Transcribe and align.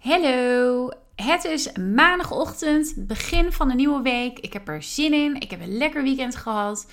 Hallo, 0.00 0.88
het 1.16 1.44
is 1.44 1.72
maandagochtend, 1.72 2.94
begin 2.96 3.52
van 3.52 3.68
de 3.68 3.74
nieuwe 3.74 4.02
week. 4.02 4.38
Ik 4.38 4.52
heb 4.52 4.68
er 4.68 4.82
zin 4.82 5.12
in. 5.12 5.40
Ik 5.40 5.50
heb 5.50 5.60
een 5.60 5.76
lekker 5.76 6.02
weekend 6.02 6.36
gehad 6.36 6.90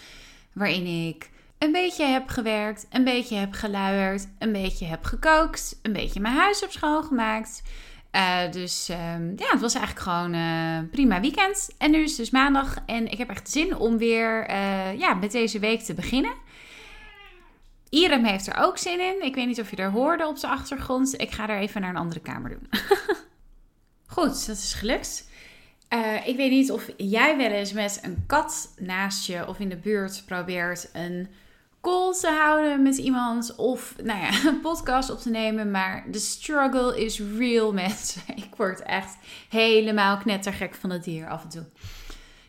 waarin 0.54 1.08
ik 1.08 1.30
een 1.58 1.72
beetje 1.72 2.06
heb 2.06 2.28
gewerkt, 2.28 2.88
een 2.90 3.04
beetje 3.04 3.36
heb 3.36 3.54
geluierd, 3.54 4.28
een 4.40 4.52
beetje 4.52 4.86
heb 4.86 5.04
gekookt, 5.04 5.80
een 5.82 5.94
beetje 5.94 6.20
mijn 6.20 6.36
huis 6.36 6.60
heb 6.60 6.72
schoongemaakt. 6.72 7.64
Uh, 8.12 8.52
dus 8.52 8.90
uh, 8.90 8.98
ja, 9.36 9.50
het 9.50 9.62
was 9.62 9.76
eigenlijk 9.76 10.06
gewoon 10.06 10.34
uh, 10.34 10.80
prima 10.92 11.20
weekend. 11.20 11.70
En 11.78 11.92
nu 11.92 12.04
is 12.04 12.10
het 12.10 12.20
dus 12.20 12.30
maandag 12.30 12.76
en 12.86 13.12
ik 13.12 13.18
heb 13.18 13.30
echt 13.30 13.50
zin 13.50 13.78
om 13.78 13.98
weer 13.98 14.46
eh, 14.46 15.00
ja, 15.00 15.14
met 15.14 15.32
deze 15.32 15.60
week 15.60 15.82
te 15.82 15.94
beginnen. 15.94 16.34
Irem 17.90 18.26
heeft 18.26 18.48
er 18.48 18.58
ook 18.58 18.78
zin 18.78 19.00
in. 19.00 19.26
Ik 19.26 19.36
weet 19.36 19.48
niet 19.48 19.62
of 19.62 19.70
je 19.70 19.76
er 19.76 19.92
hoorde 19.92 20.28
op 20.28 20.40
de 20.40 20.48
achtergrond. 20.48 21.22
Ik 21.22 21.32
ga 21.32 21.50
er 21.50 21.60
even 21.60 21.82
naar 21.82 21.90
een 21.90 21.96
andere 21.96 22.20
kamer 22.20 22.50
doen. 22.50 22.70
Goed, 24.16 24.46
dat 24.48 24.58
is 24.58 24.74
gelukt. 24.74 25.30
Uh, 25.94 26.28
ik 26.28 26.38
weet 26.38 26.52
niet 26.52 26.72
of 26.72 26.90
jij 26.98 27.38
wel 27.38 27.52
eens 27.52 27.74
met 27.74 28.00
een 28.02 28.24
kat 28.28 28.74
naast 28.80 29.28
je 29.28 29.48
of 29.48 29.60
in 29.60 29.70
de 29.70 29.78
buurt 29.78 30.24
probeert 30.26 30.90
een 30.94 31.28
call 31.82 32.14
te 32.14 32.30
houden 32.30 32.82
met 32.82 32.98
iemand 32.98 33.56
of 33.56 33.96
nou 34.04 34.20
ja, 34.20 34.30
een 34.50 34.62
podcast 34.62 35.10
op 35.10 35.20
te 35.20 35.30
nemen. 35.30 35.72
Maar 35.72 36.06
de 36.12 36.20
struggle 36.20 37.04
is 37.06 37.20
real, 37.20 37.74
mensen. 37.84 38.22
Ik 38.36 38.56
word 38.56 38.82
echt 38.82 39.18
helemaal 39.50 40.18
knettergek 40.18 40.76
van 40.76 40.90
het 40.90 41.04
dier 41.04 41.30
af 41.30 41.44
en 41.44 41.50
toe. 41.50 41.66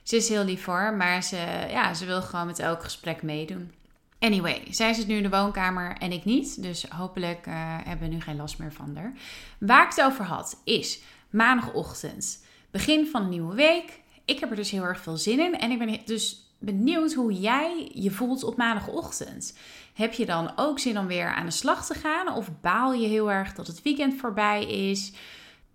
Ze 0.03 0.17
is 0.17 0.29
heel 0.29 0.45
lief 0.45 0.63
voor, 0.63 0.95
maar 0.95 1.23
ze, 1.23 1.67
ja, 1.71 1.95
ze 1.95 2.07
wil 2.07 2.23
gewoon 2.23 2.47
met 2.47 2.59
elk 2.59 2.85
gesprek 2.85 3.23
meedoen. 3.23 3.73
Anyway, 4.19 4.63
zij 4.71 4.93
zit 4.93 5.07
nu 5.07 5.17
in 5.17 5.23
de 5.23 5.29
woonkamer 5.29 5.97
en 5.97 6.13
ik 6.13 6.25
niet. 6.25 6.63
Dus 6.63 6.85
hopelijk 6.89 7.47
uh, 7.47 7.55
hebben 7.85 8.09
we 8.09 8.15
nu 8.15 8.21
geen 8.21 8.37
last 8.37 8.59
meer 8.59 8.73
van 8.73 8.97
haar. 8.97 9.13
Waar 9.59 9.85
ik 9.85 9.95
het 9.95 10.05
over 10.05 10.25
had 10.25 10.61
is 10.65 11.01
maandagochtend. 11.31 12.45
Begin 12.71 13.07
van 13.07 13.23
een 13.23 13.29
nieuwe 13.29 13.55
week. 13.55 14.01
Ik 14.25 14.41
heb 14.41 14.51
er 14.51 14.57
dus 14.57 14.71
heel 14.71 14.83
erg 14.83 15.01
veel 15.01 15.17
zin 15.17 15.41
in. 15.41 15.59
En 15.59 15.71
ik 15.71 15.79
ben 15.79 16.01
dus 16.05 16.53
benieuwd 16.59 17.13
hoe 17.13 17.33
jij 17.33 17.91
je 17.95 18.11
voelt 18.11 18.45
op 18.45 18.57
maandagochtend. 18.57 19.57
Heb 19.95 20.13
je 20.13 20.27
dan 20.27 20.53
ook 20.57 20.79
zin 20.79 20.99
om 20.99 21.07
weer 21.07 21.35
aan 21.35 21.47
de 21.47 21.53
slag 21.53 21.87
te 21.87 21.95
gaan? 21.95 22.35
Of 22.35 22.49
baal 22.61 22.93
je 22.93 23.07
heel 23.07 23.31
erg 23.31 23.55
dat 23.55 23.67
het 23.67 23.83
weekend 23.83 24.15
voorbij 24.21 24.65
is? 24.65 25.13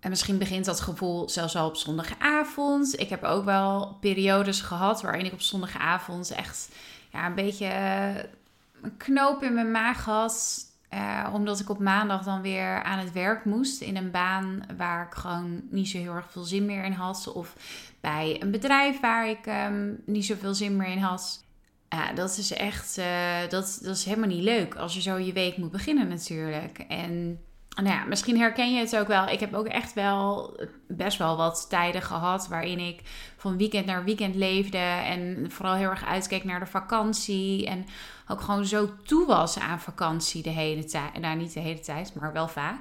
En 0.00 0.10
misschien 0.10 0.38
begint 0.38 0.64
dat 0.64 0.80
gevoel 0.80 1.28
zelfs 1.28 1.56
al 1.56 1.68
op 1.68 1.76
zondagavond. 1.76 3.00
Ik 3.00 3.08
heb 3.08 3.22
ook 3.22 3.44
wel 3.44 3.96
periodes 4.00 4.60
gehad 4.60 5.02
waarin 5.02 5.24
ik 5.24 5.32
op 5.32 5.40
zondagavond 5.40 6.30
echt 6.30 6.68
ja, 7.14 7.26
een 7.26 7.34
beetje 7.34 7.66
eh, 7.66 8.16
een 8.82 8.96
knoop 8.96 9.42
in 9.42 9.54
mijn 9.54 9.70
maag 9.70 10.04
had. 10.04 10.62
Uh, 10.94 11.28
omdat 11.32 11.60
ik 11.60 11.68
op 11.68 11.78
maandag 11.78 12.24
dan 12.24 12.42
weer 12.42 12.82
aan 12.82 12.98
het 12.98 13.12
werk 13.12 13.44
moest 13.44 13.80
in 13.80 13.96
een 13.96 14.10
baan 14.10 14.66
waar 14.76 15.06
ik 15.06 15.14
gewoon 15.14 15.62
niet 15.70 15.88
zo 15.88 15.98
heel 15.98 16.14
erg 16.14 16.30
veel 16.30 16.42
zin 16.42 16.66
meer 16.66 16.84
in 16.84 16.92
had. 16.92 17.32
Of 17.32 17.56
bij 18.00 18.42
een 18.42 18.50
bedrijf 18.50 19.00
waar 19.00 19.28
ik 19.28 19.46
um, 19.46 20.02
niet 20.06 20.24
zoveel 20.24 20.54
zin 20.54 20.76
meer 20.76 20.86
in 20.86 20.98
had. 20.98 21.44
Ja, 21.88 22.12
dat 22.12 22.36
is 22.38 22.52
echt, 22.52 22.98
uh, 22.98 23.40
dat, 23.48 23.78
dat 23.82 23.96
is 23.96 24.04
helemaal 24.04 24.28
niet 24.28 24.42
leuk 24.42 24.74
als 24.74 24.94
je 24.94 25.00
zo 25.00 25.16
je 25.16 25.32
week 25.32 25.56
moet 25.56 25.70
beginnen 25.70 26.08
natuurlijk. 26.08 26.78
En 26.78 27.40
nou 27.74 27.88
ja, 27.88 28.04
misschien 28.04 28.38
herken 28.38 28.74
je 28.74 28.80
het 28.80 28.96
ook 28.96 29.06
wel. 29.06 29.28
Ik 29.28 29.40
heb 29.40 29.54
ook 29.54 29.66
echt 29.66 29.92
wel 29.92 30.56
best 30.88 31.18
wel 31.18 31.36
wat 31.36 31.66
tijden 31.68 32.02
gehad 32.02 32.48
waarin 32.48 32.78
ik 32.78 33.00
van 33.36 33.56
weekend 33.56 33.86
naar 33.86 34.04
weekend 34.04 34.34
leefde. 34.34 34.78
En 34.78 35.46
vooral 35.50 35.74
heel 35.74 35.90
erg 35.90 36.04
uitkeek 36.04 36.44
naar 36.44 36.60
de 36.60 36.66
vakantie. 36.66 37.66
En 37.66 37.86
ook 38.28 38.40
gewoon 38.40 38.66
zo 38.66 38.90
toe 39.04 39.26
was 39.26 39.58
aan 39.58 39.80
vakantie 39.80 40.42
de 40.42 40.50
hele 40.50 40.84
tijd. 40.84 41.20
Nou, 41.20 41.36
niet 41.36 41.52
de 41.52 41.60
hele 41.60 41.80
tijd, 41.80 42.14
maar 42.14 42.32
wel 42.32 42.48
vaak. 42.48 42.80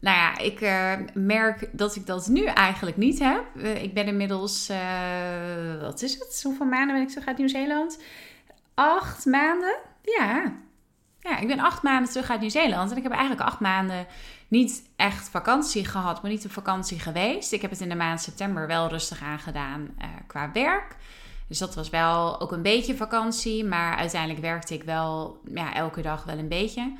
Nou 0.00 0.16
ja, 0.16 0.38
ik 0.38 0.60
uh, 0.60 0.92
merk 1.14 1.68
dat 1.72 1.96
ik 1.96 2.06
dat 2.06 2.28
nu 2.28 2.44
eigenlijk 2.44 2.96
niet 2.96 3.18
heb. 3.18 3.44
Uh, 3.56 3.82
ik 3.82 3.94
ben 3.94 4.06
inmiddels, 4.06 4.70
uh, 4.70 5.80
wat 5.80 6.02
is 6.02 6.12
het? 6.12 6.40
Hoeveel 6.42 6.66
maanden 6.66 6.94
ben 6.94 7.04
ik 7.04 7.08
terug 7.08 7.26
uit 7.26 7.38
Nieuw-Zeeland? 7.38 8.02
Acht 8.74 9.24
maanden? 9.24 9.76
Ja, 10.02 10.52
ja, 11.24 11.38
ik 11.38 11.46
ben 11.46 11.58
acht 11.58 11.82
maanden 11.82 12.10
terug 12.10 12.30
uit 12.30 12.40
Nieuw-Zeeland. 12.40 12.90
En 12.90 12.96
ik 12.96 13.02
heb 13.02 13.12
eigenlijk 13.12 13.42
acht 13.42 13.60
maanden 13.60 14.06
niet 14.48 14.82
echt 14.96 15.28
vakantie 15.28 15.84
gehad, 15.84 16.22
maar 16.22 16.30
niet 16.30 16.44
op 16.44 16.52
vakantie 16.52 16.98
geweest. 16.98 17.52
Ik 17.52 17.62
heb 17.62 17.70
het 17.70 17.80
in 17.80 17.88
de 17.88 17.94
maand 17.94 18.20
september 18.20 18.66
wel 18.66 18.88
rustig 18.88 19.22
aangedaan 19.22 19.80
uh, 19.98 20.06
qua 20.26 20.50
werk. 20.52 20.96
Dus 21.48 21.58
dat 21.58 21.74
was 21.74 21.90
wel 21.90 22.40
ook 22.40 22.52
een 22.52 22.62
beetje 22.62 22.96
vakantie. 22.96 23.64
Maar 23.64 23.96
uiteindelijk 23.96 24.40
werkte 24.40 24.74
ik 24.74 24.82
wel 24.82 25.40
ja, 25.54 25.74
elke 25.74 26.02
dag 26.02 26.24
wel 26.24 26.38
een 26.38 26.48
beetje. 26.48 26.92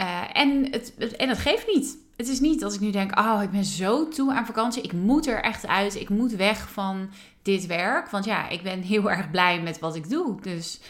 Uh, 0.00 0.22
en, 0.32 0.70
het, 0.70 1.16
en 1.16 1.28
dat 1.28 1.38
geeft 1.38 1.66
niet. 1.66 1.96
Het 2.16 2.28
is 2.28 2.40
niet 2.40 2.64
als 2.64 2.74
ik 2.74 2.80
nu 2.80 2.90
denk, 2.90 3.18
oh, 3.18 3.40
ik 3.42 3.50
ben 3.50 3.64
zo 3.64 4.08
toe 4.08 4.32
aan 4.32 4.46
vakantie. 4.46 4.82
Ik 4.82 4.92
moet 4.92 5.26
er 5.26 5.42
echt 5.42 5.66
uit. 5.66 5.94
Ik 5.94 6.08
moet 6.08 6.32
weg 6.32 6.70
van 6.70 7.10
dit 7.42 7.66
werk. 7.66 8.10
Want 8.10 8.24
ja, 8.24 8.48
ik 8.48 8.62
ben 8.62 8.80
heel 8.80 9.10
erg 9.10 9.30
blij 9.30 9.60
met 9.60 9.78
wat 9.78 9.94
ik 9.94 10.08
doe. 10.08 10.40
Dus 10.40 10.80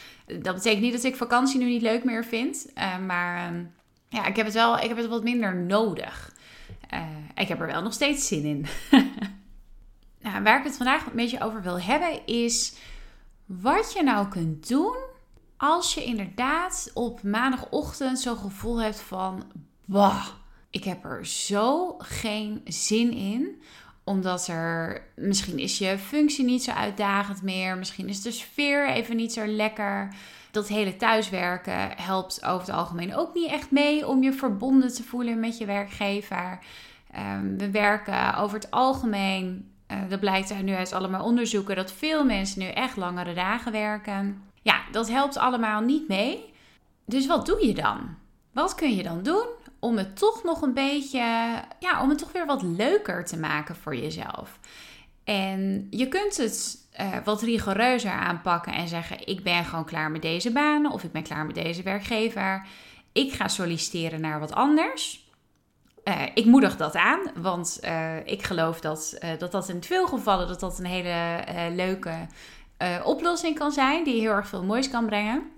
dat 0.43 0.55
betekent 0.55 0.83
niet 0.83 0.93
dat 0.93 1.05
ik 1.05 1.17
vakantie 1.17 1.59
nu 1.59 1.65
niet 1.65 1.83
leuk 1.83 2.05
meer 2.05 2.25
vind. 2.25 2.67
Uh, 2.75 2.99
maar 2.99 3.53
uh, 3.53 3.61
ja, 4.09 4.27
ik 4.27 4.37
heb 4.37 4.47
het 4.47 4.55
wel 4.55 4.79
ik 4.79 4.89
heb 4.89 4.97
het 4.97 5.07
wat 5.07 5.23
minder 5.23 5.57
nodig. 5.57 6.33
Uh, 6.95 7.01
ik 7.35 7.49
heb 7.49 7.61
er 7.61 7.67
wel 7.67 7.83
nog 7.83 7.93
steeds 7.93 8.27
zin 8.27 8.45
in. 8.45 8.67
nou, 10.23 10.43
waar 10.43 10.59
ik 10.59 10.65
het 10.65 10.77
vandaag 10.77 11.07
een 11.07 11.13
beetje 11.15 11.41
over 11.41 11.63
wil 11.63 11.81
hebben 11.81 12.27
is 12.27 12.75
wat 13.47 13.93
je 13.93 14.03
nou 14.03 14.29
kunt 14.29 14.69
doen 14.69 14.97
als 15.57 15.95
je 15.95 16.05
inderdaad 16.05 16.91
op 16.95 17.23
maandagochtend 17.23 18.19
zo'n 18.19 18.37
gevoel 18.37 18.81
hebt 18.81 19.01
van, 19.01 19.45
bah, 19.85 20.27
ik 20.71 20.85
heb 20.85 21.05
er 21.05 21.27
zo 21.27 21.95
geen 21.99 22.61
zin 22.65 23.13
in 23.13 23.63
omdat 24.09 24.47
er 24.47 25.03
misschien 25.15 25.59
is 25.59 25.79
je 25.79 25.99
functie 25.99 26.45
niet 26.45 26.63
zo 26.63 26.71
uitdagend 26.71 27.43
meer. 27.43 27.77
Misschien 27.77 28.09
is 28.09 28.23
de 28.23 28.31
sfeer 28.31 28.89
even 28.89 29.17
niet 29.17 29.33
zo 29.33 29.47
lekker. 29.47 30.15
Dat 30.51 30.69
hele 30.69 30.97
thuiswerken 30.97 31.91
helpt 31.97 32.45
over 32.45 32.67
het 32.67 32.77
algemeen 32.77 33.17
ook 33.17 33.35
niet 33.35 33.51
echt 33.51 33.71
mee 33.71 34.07
om 34.07 34.23
je 34.23 34.33
verbonden 34.33 34.95
te 34.95 35.03
voelen 35.03 35.41
met 35.41 35.59
je 35.59 35.67
werkgever. 35.67 36.59
Um, 37.17 37.59
we 37.59 37.71
werken 37.71 38.37
over 38.37 38.59
het 38.59 38.71
algemeen, 38.71 39.71
uh, 39.93 39.99
dat 40.09 40.21
blijkt 40.21 40.53
uit 40.53 40.63
nu 40.63 40.75
uit 40.75 40.93
allemaal 40.93 41.25
onderzoeken, 41.25 41.77
dat 41.77 41.93
veel 41.93 42.25
mensen 42.25 42.61
nu 42.61 42.69
echt 42.69 42.97
langere 42.97 43.35
dagen 43.35 43.73
werken. 43.73 44.43
Ja, 44.63 44.81
dat 44.91 45.09
helpt 45.09 45.37
allemaal 45.37 45.81
niet 45.81 46.09
mee. 46.09 46.53
Dus 47.05 47.27
wat 47.27 47.47
doe 47.47 47.67
je 47.67 47.75
dan? 47.75 48.17
Wat 48.53 48.75
kun 48.75 48.95
je 48.95 49.03
dan 49.03 49.23
doen 49.23 49.47
om 49.79 49.97
het 49.97 50.17
toch 50.17 50.45
nog 50.45 50.63
een 50.63 50.75
beetje, 50.75 51.19
ja, 51.79 52.03
om 52.03 52.09
het 52.09 52.19
toch 52.19 52.33
weer 52.33 52.47
wat 52.47 52.63
leuker 52.63 53.25
te 53.25 53.39
maken 53.39 53.77
voor 53.77 53.97
jezelf. 53.97 54.59
En 55.25 55.87
je 55.91 56.09
kunt 56.09 56.37
het 56.37 56.87
uh, 57.01 57.07
wat 57.25 57.43
rigoureuzer 57.43 58.11
aanpakken 58.11 58.73
en 58.73 58.89
zeggen: 58.89 59.27
Ik 59.27 59.43
ben 59.43 59.65
gewoon 59.65 59.85
klaar 59.85 60.11
met 60.11 60.23
deze 60.23 60.53
baan 60.53 60.93
of 60.93 61.03
ik 61.03 61.13
ben 61.13 61.23
klaar 61.23 61.47
met 61.47 61.55
deze 61.55 61.83
werkgever. 61.83 62.67
Ik 63.13 63.33
ga 63.33 63.49
solliciteren 63.49 64.21
naar 64.21 64.41
wat 64.41 64.53
anders. 64.53 65.27
Uh, 66.05 66.23
ik 66.35 66.45
moedig 66.45 66.77
dat 66.77 66.95
aan, 66.95 67.21
want 67.35 67.79
uh, 67.85 68.27
ik 68.27 68.43
geloof 68.43 68.81
dat, 68.81 69.19
dat 69.39 69.53
dat 69.53 69.69
in 69.69 69.83
veel 69.83 70.07
gevallen 70.07 70.49
dat 70.49 70.61
dat 70.61 70.79
een 70.79 70.87
hele 70.87 71.45
leuke 71.75 72.27
oplossing 73.05 73.59
kan 73.59 73.73
zijn, 73.73 74.05
die 74.05 74.21
heel 74.21 74.33
erg 74.33 74.49
veel 74.49 74.65
moois 74.65 74.91
kan 74.91 75.07
brengen. 75.07 75.58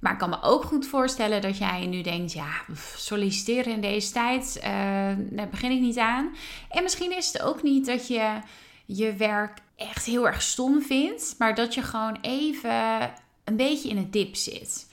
Maar 0.00 0.12
ik 0.12 0.18
kan 0.18 0.30
me 0.30 0.42
ook 0.42 0.64
goed 0.64 0.86
voorstellen 0.86 1.42
dat 1.42 1.58
jij 1.58 1.86
nu 1.86 2.02
denkt: 2.02 2.32
ja, 2.32 2.48
solliciteren 2.96 3.72
in 3.72 3.80
deze 3.80 4.12
tijd, 4.12 4.56
uh, 4.56 4.62
daar 5.16 5.48
begin 5.50 5.70
ik 5.70 5.80
niet 5.80 5.98
aan. 5.98 6.34
En 6.70 6.82
misschien 6.82 7.16
is 7.16 7.32
het 7.32 7.42
ook 7.42 7.62
niet 7.62 7.86
dat 7.86 8.08
je 8.08 8.38
je 8.86 9.14
werk 9.14 9.58
echt 9.76 10.06
heel 10.06 10.26
erg 10.26 10.42
stom 10.42 10.82
vindt, 10.82 11.34
maar 11.38 11.54
dat 11.54 11.74
je 11.74 11.82
gewoon 11.82 12.18
even 12.20 13.10
een 13.44 13.56
beetje 13.56 13.88
in 13.88 13.96
het 13.96 14.12
dip 14.12 14.36
zit. 14.36 14.88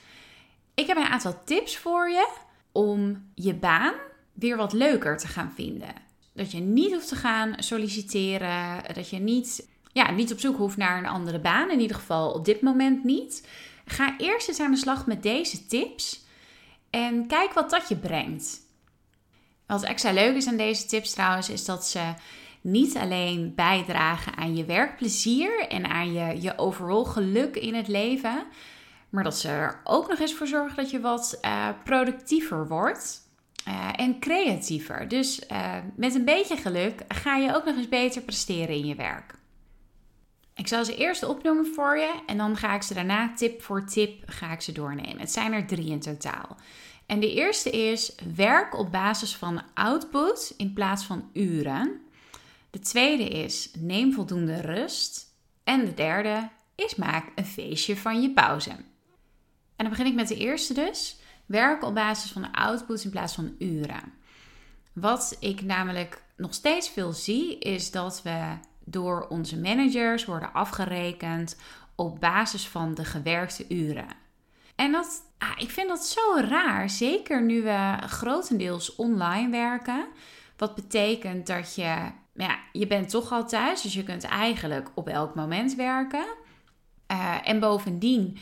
Ik 0.74 0.86
heb 0.86 0.96
een 0.96 1.02
aantal 1.02 1.40
tips 1.44 1.76
voor 1.76 2.10
je 2.10 2.28
om 2.72 3.30
je 3.34 3.54
baan 3.54 3.94
weer 4.32 4.56
wat 4.56 4.72
leuker 4.72 5.18
te 5.18 5.26
gaan 5.26 5.52
vinden. 5.54 5.94
Dat 6.32 6.50
je 6.50 6.60
niet 6.60 6.92
hoeft 6.92 7.08
te 7.08 7.16
gaan 7.16 7.54
solliciteren, 7.56 8.82
dat 8.94 9.08
je 9.08 9.18
niet, 9.18 9.68
ja, 9.92 10.10
niet 10.10 10.32
op 10.32 10.40
zoek 10.40 10.56
hoeft 10.56 10.76
naar 10.76 10.98
een 10.98 11.06
andere 11.06 11.38
baan, 11.38 11.70
in 11.70 11.80
ieder 11.80 11.96
geval 11.96 12.30
op 12.32 12.44
dit 12.44 12.60
moment 12.60 13.04
niet. 13.04 13.48
Ga 13.90 14.14
eerst 14.18 14.48
eens 14.48 14.60
aan 14.60 14.70
de 14.70 14.76
slag 14.76 15.06
met 15.06 15.22
deze 15.22 15.66
tips 15.66 16.24
en 16.90 17.26
kijk 17.26 17.52
wat 17.52 17.70
dat 17.70 17.88
je 17.88 17.96
brengt. 17.96 18.60
Wat 19.66 19.82
extra 19.82 20.12
leuk 20.12 20.36
is 20.36 20.46
aan 20.46 20.56
deze 20.56 20.86
tips 20.86 21.12
trouwens, 21.12 21.48
is 21.48 21.64
dat 21.64 21.86
ze 21.86 22.14
niet 22.60 22.96
alleen 22.96 23.52
bijdragen 23.54 24.36
aan 24.36 24.56
je 24.56 24.64
werkplezier 24.64 25.68
en 25.68 25.86
aan 25.86 26.12
je, 26.12 26.42
je 26.42 26.58
overal 26.58 27.04
geluk 27.04 27.56
in 27.56 27.74
het 27.74 27.88
leven, 27.88 28.46
maar 29.08 29.24
dat 29.24 29.38
ze 29.38 29.48
er 29.48 29.80
ook 29.84 30.08
nog 30.08 30.18
eens 30.18 30.34
voor 30.34 30.46
zorgen 30.46 30.76
dat 30.76 30.90
je 30.90 31.00
wat 31.00 31.38
uh, 31.44 31.68
productiever 31.84 32.68
wordt. 32.68 33.26
Uh, 33.68 33.88
en 33.96 34.18
creatiever. 34.18 35.08
Dus 35.08 35.40
uh, 35.52 35.74
met 35.96 36.14
een 36.14 36.24
beetje 36.24 36.56
geluk 36.56 37.04
ga 37.08 37.36
je 37.36 37.54
ook 37.54 37.64
nog 37.64 37.76
eens 37.76 37.88
beter 37.88 38.22
presteren 38.22 38.74
in 38.74 38.86
je 38.86 38.94
werk. 38.94 39.37
Ik 40.58 40.68
zal 40.68 40.84
ze 40.84 40.96
eerst 40.96 41.22
opnoemen 41.22 41.66
voor 41.66 41.98
je 41.98 42.20
en 42.26 42.36
dan 42.36 42.56
ga 42.56 42.74
ik 42.74 42.82
ze 42.82 42.94
daarna 42.94 43.32
tip 43.34 43.62
voor 43.62 43.84
tip 43.86 44.22
ga 44.26 44.52
ik 44.52 44.60
ze 44.60 44.72
doornemen. 44.72 45.18
Het 45.18 45.32
zijn 45.32 45.52
er 45.52 45.66
drie 45.66 45.90
in 45.90 46.00
totaal. 46.00 46.56
En 47.06 47.20
de 47.20 47.34
eerste 47.34 47.70
is 47.70 48.14
werk 48.34 48.78
op 48.78 48.92
basis 48.92 49.36
van 49.36 49.62
output 49.74 50.54
in 50.56 50.72
plaats 50.72 51.04
van 51.04 51.30
uren. 51.32 52.00
De 52.70 52.78
tweede 52.78 53.28
is 53.28 53.70
neem 53.78 54.12
voldoende 54.12 54.60
rust. 54.60 55.26
En 55.64 55.84
de 55.84 55.94
derde 55.94 56.48
is 56.74 56.94
maak 56.94 57.32
een 57.34 57.46
feestje 57.46 57.96
van 57.96 58.22
je 58.22 58.30
pauze. 58.30 58.70
En 58.70 58.84
dan 59.76 59.88
begin 59.88 60.06
ik 60.06 60.14
met 60.14 60.28
de 60.28 60.36
eerste 60.36 60.74
dus. 60.74 61.16
Werk 61.46 61.84
op 61.84 61.94
basis 61.94 62.30
van 62.30 62.52
output 62.52 63.04
in 63.04 63.10
plaats 63.10 63.34
van 63.34 63.54
uren. 63.58 64.12
Wat 64.92 65.36
ik 65.40 65.62
namelijk 65.62 66.22
nog 66.36 66.54
steeds 66.54 66.88
veel 66.88 67.12
zie, 67.12 67.58
is 67.58 67.90
dat 67.90 68.22
we 68.22 68.56
door 68.90 69.26
onze 69.28 69.58
managers 69.58 70.24
worden 70.24 70.52
afgerekend 70.52 71.56
op 71.94 72.20
basis 72.20 72.68
van 72.68 72.94
de 72.94 73.04
gewerkte 73.04 73.64
uren. 73.68 74.06
En 74.76 74.92
dat, 74.92 75.22
ah, 75.38 75.52
ik 75.56 75.70
vind 75.70 75.88
dat 75.88 76.04
zo 76.04 76.20
raar, 76.48 76.90
zeker 76.90 77.42
nu 77.42 77.62
we 77.62 77.96
grotendeels 78.06 78.94
online 78.96 79.50
werken. 79.50 80.06
Wat 80.56 80.74
betekent 80.74 81.46
dat 81.46 81.74
je, 81.74 81.96
ja, 82.34 82.58
je 82.72 82.86
bent 82.86 83.08
toch 83.08 83.32
al 83.32 83.46
thuis, 83.46 83.82
dus 83.82 83.94
je 83.94 84.02
kunt 84.02 84.24
eigenlijk 84.24 84.90
op 84.94 85.08
elk 85.08 85.34
moment 85.34 85.74
werken. 85.74 86.26
Uh, 87.12 87.48
en 87.48 87.60
bovendien 87.60 88.38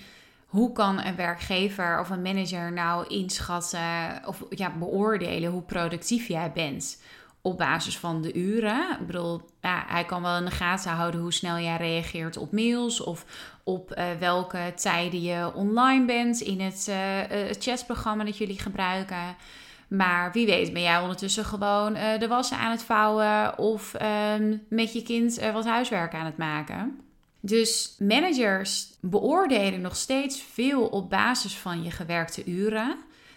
hoe 0.46 0.72
kan 0.72 1.00
een 1.00 1.16
werkgever 1.16 2.00
of 2.00 2.10
een 2.10 2.22
manager 2.22 2.72
nou 2.72 3.06
inschatten 3.06 4.22
of 4.26 4.44
ja, 4.50 4.70
beoordelen 4.70 5.50
hoe 5.50 5.62
productief 5.62 6.28
jij 6.28 6.52
bent 6.52 7.02
op 7.46 7.58
basis 7.58 7.98
van 7.98 8.22
de 8.22 8.34
uren? 8.34 8.90
Ik 9.00 9.06
bedoel, 9.06 9.40
ja, 9.60 9.84
hij 9.86 10.04
kan 10.04 10.22
wel 10.22 10.36
in 10.36 10.44
de 10.44 10.50
gaten 10.50 10.90
houden 10.90 11.20
hoe 11.20 11.32
snel 11.32 11.58
jij 11.58 11.76
reageert 11.76 12.36
op 12.36 12.52
mails 12.52 13.00
of 13.00 13.24
op 13.64 13.94
uh, 13.98 14.04
welke 14.18 14.72
tijden 14.74 15.22
je 15.22 15.54
online 15.54 16.04
bent 16.04 16.40
in 16.40 16.60
het, 16.60 16.86
uh, 16.90 16.96
het 17.28 17.62
chatprogramma 17.62 18.24
dat 18.24 18.38
jullie 18.38 18.58
gebruiken. 18.58 19.36
Maar 19.88 20.32
wie 20.32 20.46
weet 20.46 20.72
ben 20.72 20.82
jij 20.82 21.00
ondertussen 21.00 21.44
gewoon 21.44 21.92
de 22.18 22.26
wassen 22.28 22.58
aan 22.58 22.70
het 22.70 22.82
vouwen 22.82 23.58
of 23.58 23.94
um, 24.34 24.62
met 24.68 24.92
je 24.92 25.02
kind 25.02 25.40
wat 25.52 25.64
huiswerk 25.64 26.14
aan 26.14 26.26
het 26.26 26.36
maken. 26.36 27.00
Dus 27.40 27.96
managers 27.98 28.86
beoordelen 29.00 29.80
nog 29.80 29.96
steeds 29.96 30.42
veel 30.42 30.86
op 30.86 31.10
basis 31.10 31.56
van 31.56 31.82
je 31.82 31.90
gewerkte 31.90 32.44
uren, 32.44 32.96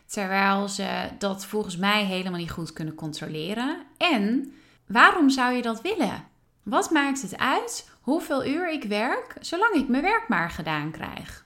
terwijl 0.09 0.67
ze 0.67 1.09
dat 1.17 1.45
volgens 1.45 1.77
mij 1.77 2.05
helemaal 2.05 2.39
niet 2.39 2.51
goed 2.51 2.73
kunnen 2.73 2.95
controleren. 2.95 3.77
En 3.97 4.53
waarom 4.87 5.29
zou 5.29 5.53
je 5.53 5.61
dat 5.61 5.81
willen? 5.81 6.27
Wat 6.63 6.89
maakt 6.89 7.21
het 7.21 7.37
uit 7.37 7.89
hoeveel 8.01 8.45
uur 8.45 8.71
ik 8.71 8.83
werk, 8.83 9.35
zolang 9.39 9.73
ik 9.73 9.87
mijn 9.87 10.03
werk 10.03 10.27
maar 10.27 10.49
gedaan 10.49 10.91
krijg? 10.91 11.45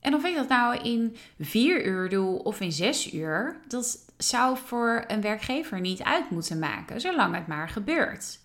En 0.00 0.14
of 0.14 0.24
ik 0.24 0.34
dat 0.34 0.48
nou 0.48 0.76
in 0.76 1.16
vier 1.38 1.86
uur 1.86 2.08
doe 2.08 2.42
of 2.42 2.60
in 2.60 2.72
zes 2.72 3.12
uur, 3.12 3.60
dat 3.68 3.98
zou 4.16 4.58
voor 4.64 5.04
een 5.06 5.20
werkgever 5.20 5.80
niet 5.80 6.02
uit 6.02 6.30
moeten 6.30 6.58
maken, 6.58 7.00
zolang 7.00 7.34
het 7.34 7.46
maar 7.46 7.68
gebeurt. 7.68 8.38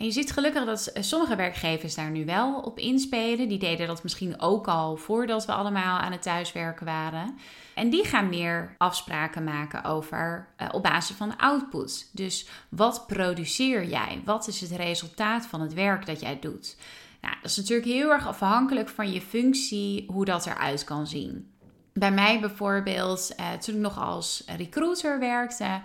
En 0.00 0.06
je 0.06 0.12
ziet 0.12 0.32
gelukkig 0.32 0.64
dat 0.64 0.92
sommige 0.94 1.36
werkgevers 1.36 1.94
daar 1.94 2.10
nu 2.10 2.24
wel 2.24 2.60
op 2.60 2.78
inspelen. 2.78 3.48
Die 3.48 3.58
deden 3.58 3.86
dat 3.86 4.02
misschien 4.02 4.40
ook 4.40 4.68
al 4.68 4.96
voordat 4.96 5.46
we 5.46 5.52
allemaal 5.52 5.98
aan 5.98 6.12
het 6.12 6.22
thuiswerken 6.22 6.86
waren. 6.86 7.38
En 7.74 7.90
die 7.90 8.04
gaan 8.04 8.28
meer 8.28 8.74
afspraken 8.78 9.44
maken 9.44 9.84
over 9.84 10.48
uh, 10.60 10.68
op 10.72 10.82
basis 10.82 11.16
van 11.16 11.36
output. 11.36 12.10
Dus 12.12 12.46
wat 12.68 13.06
produceer 13.06 13.84
jij? 13.84 14.22
Wat 14.24 14.48
is 14.48 14.60
het 14.60 14.70
resultaat 14.70 15.46
van 15.46 15.60
het 15.60 15.74
werk 15.74 16.06
dat 16.06 16.20
jij 16.20 16.38
doet? 16.40 16.76
Nou, 17.20 17.34
dat 17.42 17.50
is 17.50 17.56
natuurlijk 17.56 17.88
heel 17.88 18.10
erg 18.10 18.26
afhankelijk 18.26 18.88
van 18.88 19.12
je 19.12 19.20
functie, 19.20 20.04
hoe 20.08 20.24
dat 20.24 20.46
eruit 20.46 20.84
kan 20.84 21.06
zien. 21.06 21.50
Bij 21.92 22.12
mij 22.12 22.40
bijvoorbeeld, 22.40 23.32
uh, 23.40 23.52
toen 23.52 23.74
ik 23.74 23.80
nog 23.80 24.00
als 24.00 24.44
recruiter 24.56 25.18
werkte, 25.18 25.80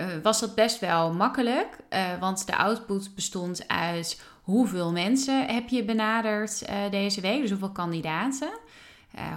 uh, 0.00 0.06
was 0.22 0.40
dat 0.40 0.54
best 0.54 0.80
wel 0.80 1.12
makkelijk. 1.12 1.76
Uh, 1.90 2.18
want 2.20 2.46
de 2.46 2.56
output 2.56 3.14
bestond 3.14 3.68
uit 3.68 4.22
hoeveel 4.42 4.92
mensen 4.92 5.46
heb 5.46 5.68
je 5.68 5.84
benaderd 5.84 6.62
uh, 6.62 6.90
deze 6.90 7.20
week. 7.20 7.40
Dus 7.40 7.50
hoeveel 7.50 7.72
kandidaten. 7.72 8.50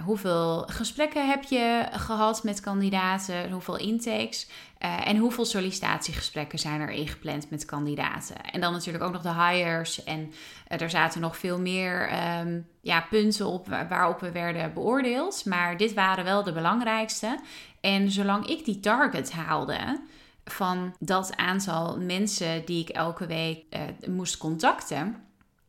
hoeveel 0.04 0.62
gesprekken 0.66 1.28
heb 1.28 1.42
je 1.42 1.86
gehad 1.92 2.42
met 2.42 2.60
kandidaten. 2.60 3.50
Hoeveel 3.50 3.76
intakes. 3.78 4.48
en 4.78 5.16
hoeveel 5.16 5.44
sollicitatiegesprekken 5.44 6.58
zijn 6.58 6.80
er 6.80 6.90
ingepland 6.90 7.50
met 7.50 7.64
kandidaten. 7.64 8.36
En 8.52 8.60
dan 8.60 8.72
natuurlijk 8.72 9.04
ook 9.04 9.12
nog 9.12 9.22
de 9.22 9.34
hires. 9.34 10.04
En 10.04 10.32
er 10.68 10.90
zaten 10.90 11.20
nog 11.20 11.36
veel 11.36 11.58
meer 11.58 12.10
um, 12.40 12.66
ja, 12.80 13.00
punten 13.00 13.46
op 13.46 13.66
waarop 13.88 14.20
we 14.20 14.32
werden 14.32 14.74
beoordeeld. 14.74 15.44
Maar 15.44 15.76
dit 15.76 15.94
waren 15.94 16.24
wel 16.24 16.42
de 16.42 16.52
belangrijkste. 16.52 17.38
En 17.80 18.10
zolang 18.10 18.46
ik 18.46 18.64
die 18.64 18.80
target 18.80 19.32
haalde 19.32 20.00
van 20.44 20.94
dat 20.98 21.36
aantal 21.36 21.98
mensen 21.98 22.64
die 22.64 22.80
ik 22.80 22.88
elke 22.88 23.26
week 23.26 23.64
uh, 23.70 24.08
moest 24.08 24.36
contacten. 24.36 25.16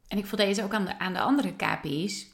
En 0.07 0.17
ik 0.17 0.25
voldeed 0.25 0.61
ook 0.61 0.73
aan 0.73 0.85
de, 0.85 0.99
aan 0.99 1.13
de 1.13 1.19
andere 1.19 1.53
KPI's. 1.55 2.27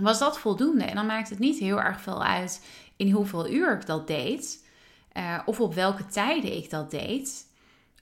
Was 0.00 0.18
dat 0.18 0.38
voldoende? 0.38 0.84
En 0.84 0.94
dan 0.94 1.06
maakt 1.06 1.30
het 1.30 1.38
niet 1.38 1.58
heel 1.58 1.80
erg 1.80 2.00
veel 2.00 2.24
uit 2.24 2.64
in 2.96 3.10
hoeveel 3.10 3.48
uur 3.50 3.72
ik 3.72 3.86
dat 3.86 4.06
deed. 4.06 4.64
Uh, 5.12 5.38
of 5.44 5.60
op 5.60 5.74
welke 5.74 6.06
tijden 6.06 6.56
ik 6.56 6.70
dat 6.70 6.90
deed. 6.90 7.44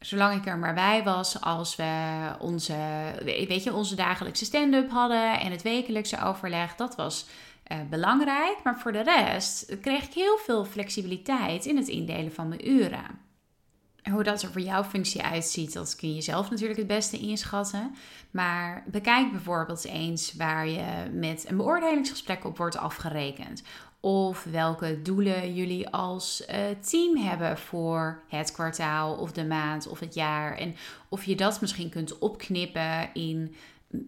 Zolang 0.01 0.39
ik 0.39 0.47
er 0.47 0.59
maar 0.59 0.75
bij 0.75 1.03
was 1.03 1.41
als 1.41 1.77
we 1.77 2.33
onze, 2.39 2.77
weet 3.25 3.65
je, 3.65 3.75
onze 3.75 3.95
dagelijkse 3.95 4.45
stand-up 4.45 4.91
hadden 4.91 5.41
en 5.41 5.51
het 5.51 5.63
wekelijkse 5.63 6.23
overleg. 6.23 6.75
Dat 6.75 6.97
was 6.97 7.27
uh, 7.73 7.79
belangrijk. 7.91 8.57
Maar 8.65 8.79
voor 8.79 8.93
de 8.93 9.03
rest 9.03 9.77
kreeg 9.81 10.05
ik 10.05 10.13
heel 10.13 10.37
veel 10.37 10.65
flexibiliteit 10.65 11.67
in 11.67 11.77
het 11.77 11.89
indelen 11.89 12.33
van 12.33 12.49
mijn 12.49 12.71
uren 12.71 13.24
hoe 14.11 14.23
dat 14.23 14.43
er 14.43 14.53
voor 14.53 14.61
jouw 14.61 14.85
functie 14.85 15.23
uitziet, 15.23 15.73
dat 15.73 15.97
kun 15.97 16.15
je 16.15 16.21
zelf 16.21 16.51
natuurlijk 16.51 16.79
het 16.79 16.87
beste 16.87 17.19
inschatten. 17.19 17.95
Maar 18.31 18.85
bekijk 18.87 19.31
bijvoorbeeld 19.31 19.85
eens 19.85 20.35
waar 20.35 20.69
je 20.69 21.11
met 21.13 21.45
een 21.49 21.57
beoordelingsgesprek 21.57 22.45
op 22.45 22.57
wordt 22.57 22.77
afgerekend. 22.77 23.63
Of 24.01 24.45
welke 24.45 25.03
doelen 25.03 25.55
jullie 25.55 25.89
als 25.89 26.45
uh, 26.51 26.57
team 26.81 27.17
hebben 27.17 27.59
voor 27.59 28.23
het 28.29 28.53
kwartaal 28.53 29.15
of 29.15 29.33
de 29.33 29.45
maand 29.45 29.87
of 29.87 30.01
het 30.01 30.15
jaar. 30.15 30.57
En 30.57 30.77
of 31.09 31.25
je 31.25 31.37
dat 31.37 31.61
misschien 31.61 31.89
kunt 31.89 32.19
opknippen 32.19 33.15
in 33.15 33.55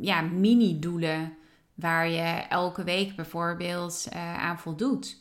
ja, 0.01 0.21
mini-doelen 0.21 1.37
waar 1.75 2.09
je 2.09 2.45
elke 2.49 2.85
week 2.85 3.17
bijvoorbeeld 3.17 4.07
uh, 4.13 4.45
aan 4.45 4.59
voldoet. 4.59 5.17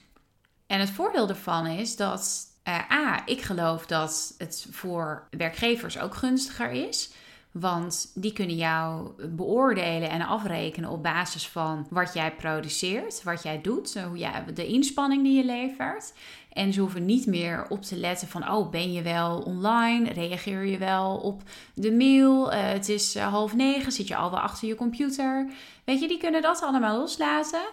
En 0.68 0.80
het 0.80 0.90
voordeel 0.90 1.30
ervan 1.30 1.66
is 1.66 1.96
dat 1.96 2.54
uh, 2.68 2.92
A, 2.92 3.22
ik 3.26 3.42
geloof 3.42 3.86
dat 3.86 4.36
het 4.38 4.68
voor 4.72 5.28
werkgevers 5.30 6.00
ook 6.00 6.16
gunstiger 6.16 6.72
is. 6.72 7.12
Want 7.52 8.12
die 8.14 8.34
kunnen 8.34 8.56
jou 8.56 9.12
beoordelen 9.28 10.10
en 10.10 10.22
afrekenen 10.22 10.90
op 10.90 11.04
basis 11.04 11.48
van 11.48 11.88
wat 11.90 12.14
jij 12.14 12.32
produceert, 12.32 13.24
wat 13.24 13.44
jij 13.44 13.62
doet, 13.62 14.02
hoe 14.04 14.18
jij, 14.18 14.44
de 14.54 14.68
inspanning 14.68 15.24
die 15.24 15.38
je 15.38 15.46
levert. 15.46 16.14
En 16.52 16.74
ze 16.74 16.80
hoeven 16.80 17.06
niet 17.06 17.26
meer 17.26 17.66
op 17.70 17.82
te 17.82 17.96
letten 17.96 18.28
van, 18.28 18.50
oh, 18.50 18.70
ben 18.70 18.94
je 18.94 19.02
wel 19.02 19.40
online? 19.40 20.10
Reageer 20.10 20.66
je 20.66 20.78
wel 20.78 21.16
op 21.16 21.42
de 21.74 21.92
mail? 21.92 22.54
Uh, 22.54 22.60
het 22.62 22.90
is 22.90 23.18
half 23.18 23.56
negen, 23.56 23.92
zit 23.92 24.08
je 24.08 24.16
al 24.16 24.32
wel 24.32 24.40
achter 24.40 24.68
je 24.68 24.76
computer? 24.76 25.52
Weet 25.84 26.00
je, 26.00 26.08
die 26.08 26.18
kunnen 26.18 26.42
dat 26.42 26.62
allemaal 26.62 26.98
loslaten. 26.98 27.66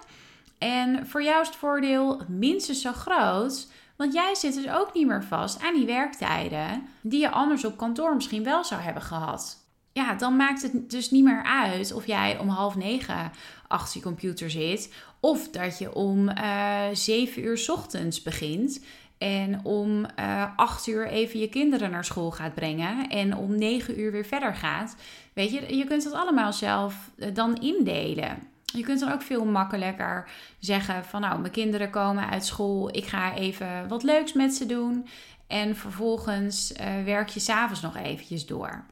En 0.58 1.06
voor 1.06 1.22
jou 1.22 1.40
is 1.40 1.46
het 1.46 1.56
voordeel 1.56 2.20
minstens 2.28 2.80
zo 2.80 2.92
groot 2.92 3.66
want 4.02 4.14
jij 4.14 4.34
zit 4.34 4.54
dus 4.54 4.68
ook 4.68 4.94
niet 4.94 5.06
meer 5.06 5.24
vast 5.24 5.62
aan 5.62 5.74
die 5.74 5.86
werktijden 5.86 6.86
die 7.00 7.20
je 7.20 7.30
anders 7.30 7.64
op 7.64 7.76
kantoor 7.76 8.14
misschien 8.14 8.44
wel 8.44 8.64
zou 8.64 8.80
hebben 8.80 9.02
gehad. 9.02 9.56
Ja, 9.92 10.14
dan 10.14 10.36
maakt 10.36 10.62
het 10.62 10.90
dus 10.90 11.10
niet 11.10 11.24
meer 11.24 11.42
uit 11.42 11.92
of 11.92 12.06
jij 12.06 12.38
om 12.38 12.48
half 12.48 12.76
negen 12.76 13.32
achter 13.68 13.96
je 13.96 14.02
computer 14.02 14.50
zit. 14.50 14.92
Of 15.20 15.48
dat 15.48 15.78
je 15.78 15.94
om 15.94 16.28
uh, 16.28 16.84
zeven 16.92 17.44
uur 17.44 17.64
ochtends 17.66 18.22
begint. 18.22 18.84
En 19.18 19.64
om 19.64 20.06
uh, 20.18 20.44
acht 20.56 20.86
uur 20.86 21.06
even 21.06 21.40
je 21.40 21.48
kinderen 21.48 21.90
naar 21.90 22.04
school 22.04 22.30
gaat 22.30 22.54
brengen. 22.54 23.08
En 23.08 23.36
om 23.36 23.58
negen 23.58 24.00
uur 24.00 24.12
weer 24.12 24.24
verder 24.26 24.54
gaat. 24.54 24.96
Weet 25.32 25.52
je, 25.52 25.76
je 25.76 25.84
kunt 25.84 26.04
het 26.04 26.12
allemaal 26.12 26.52
zelf 26.52 27.10
uh, 27.16 27.34
dan 27.34 27.60
indelen. 27.60 28.51
Je 28.72 28.82
kunt 28.82 29.00
dan 29.00 29.12
ook 29.12 29.22
veel 29.22 29.44
makkelijker 29.44 30.28
zeggen 30.58 31.04
van 31.04 31.20
nou, 31.20 31.40
mijn 31.40 31.52
kinderen 31.52 31.90
komen 31.90 32.30
uit 32.30 32.46
school, 32.46 32.96
ik 32.96 33.06
ga 33.06 33.34
even 33.34 33.88
wat 33.88 34.02
leuks 34.02 34.32
met 34.32 34.54
ze 34.54 34.66
doen. 34.66 35.06
En 35.46 35.76
vervolgens 35.76 36.72
uh, 36.72 37.04
werk 37.04 37.28
je 37.28 37.40
s'avonds 37.40 37.80
nog 37.80 37.96
eventjes 37.96 38.46
door. 38.46 38.84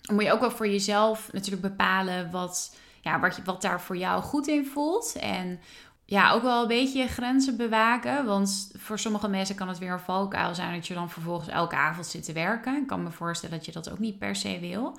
Dan 0.00 0.14
moet 0.14 0.24
je 0.24 0.32
ook 0.32 0.40
wel 0.40 0.50
voor 0.50 0.68
jezelf 0.68 1.32
natuurlijk 1.32 1.62
bepalen 1.62 2.30
wat, 2.30 2.76
ja, 3.00 3.20
wat, 3.20 3.40
wat 3.44 3.62
daar 3.62 3.80
voor 3.80 3.96
jou 3.96 4.22
goed 4.22 4.46
in 4.48 4.66
voelt. 4.66 5.16
En 5.20 5.60
ja, 6.04 6.32
ook 6.32 6.42
wel 6.42 6.62
een 6.62 6.68
beetje 6.68 6.98
je 6.98 7.08
grenzen 7.08 7.56
bewaken. 7.56 8.24
Want 8.24 8.70
voor 8.76 8.98
sommige 8.98 9.28
mensen 9.28 9.54
kan 9.54 9.68
het 9.68 9.78
weer 9.78 9.92
een 9.92 10.00
valkuil 10.00 10.54
zijn 10.54 10.74
dat 10.74 10.86
je 10.86 10.94
dan 10.94 11.10
vervolgens 11.10 11.48
elke 11.48 11.76
avond 11.76 12.06
zit 12.06 12.24
te 12.24 12.32
werken. 12.32 12.76
Ik 12.76 12.86
kan 12.86 13.02
me 13.02 13.10
voorstellen 13.10 13.56
dat 13.56 13.66
je 13.66 13.72
dat 13.72 13.90
ook 13.90 13.98
niet 13.98 14.18
per 14.18 14.36
se 14.36 14.58
wil. 14.60 14.98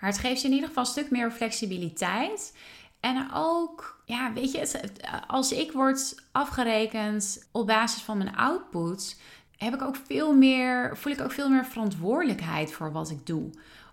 Maar 0.00 0.10
het 0.10 0.18
geeft 0.18 0.40
je 0.40 0.46
in 0.46 0.54
ieder 0.54 0.68
geval 0.68 0.84
een 0.84 0.90
stuk 0.90 1.10
meer 1.10 1.30
flexibiliteit. 1.30 2.56
En 3.04 3.28
ook, 3.34 4.02
ja, 4.04 4.32
weet 4.32 4.52
je, 4.52 4.80
als 5.26 5.52
ik 5.52 5.72
word 5.72 6.22
afgerekend 6.32 7.48
op 7.52 7.66
basis 7.66 8.02
van 8.02 8.18
mijn 8.18 8.36
output, 8.36 9.20
heb 9.56 9.74
ik 9.74 9.82
ook 9.82 9.96
veel 10.06 10.34
meer, 10.34 10.96
voel 10.96 11.12
ik 11.12 11.20
ook 11.20 11.32
veel 11.32 11.48
meer 11.48 11.66
verantwoordelijkheid 11.66 12.72
voor 12.72 12.92
wat 12.92 13.10
ik 13.10 13.26
doe 13.26 13.50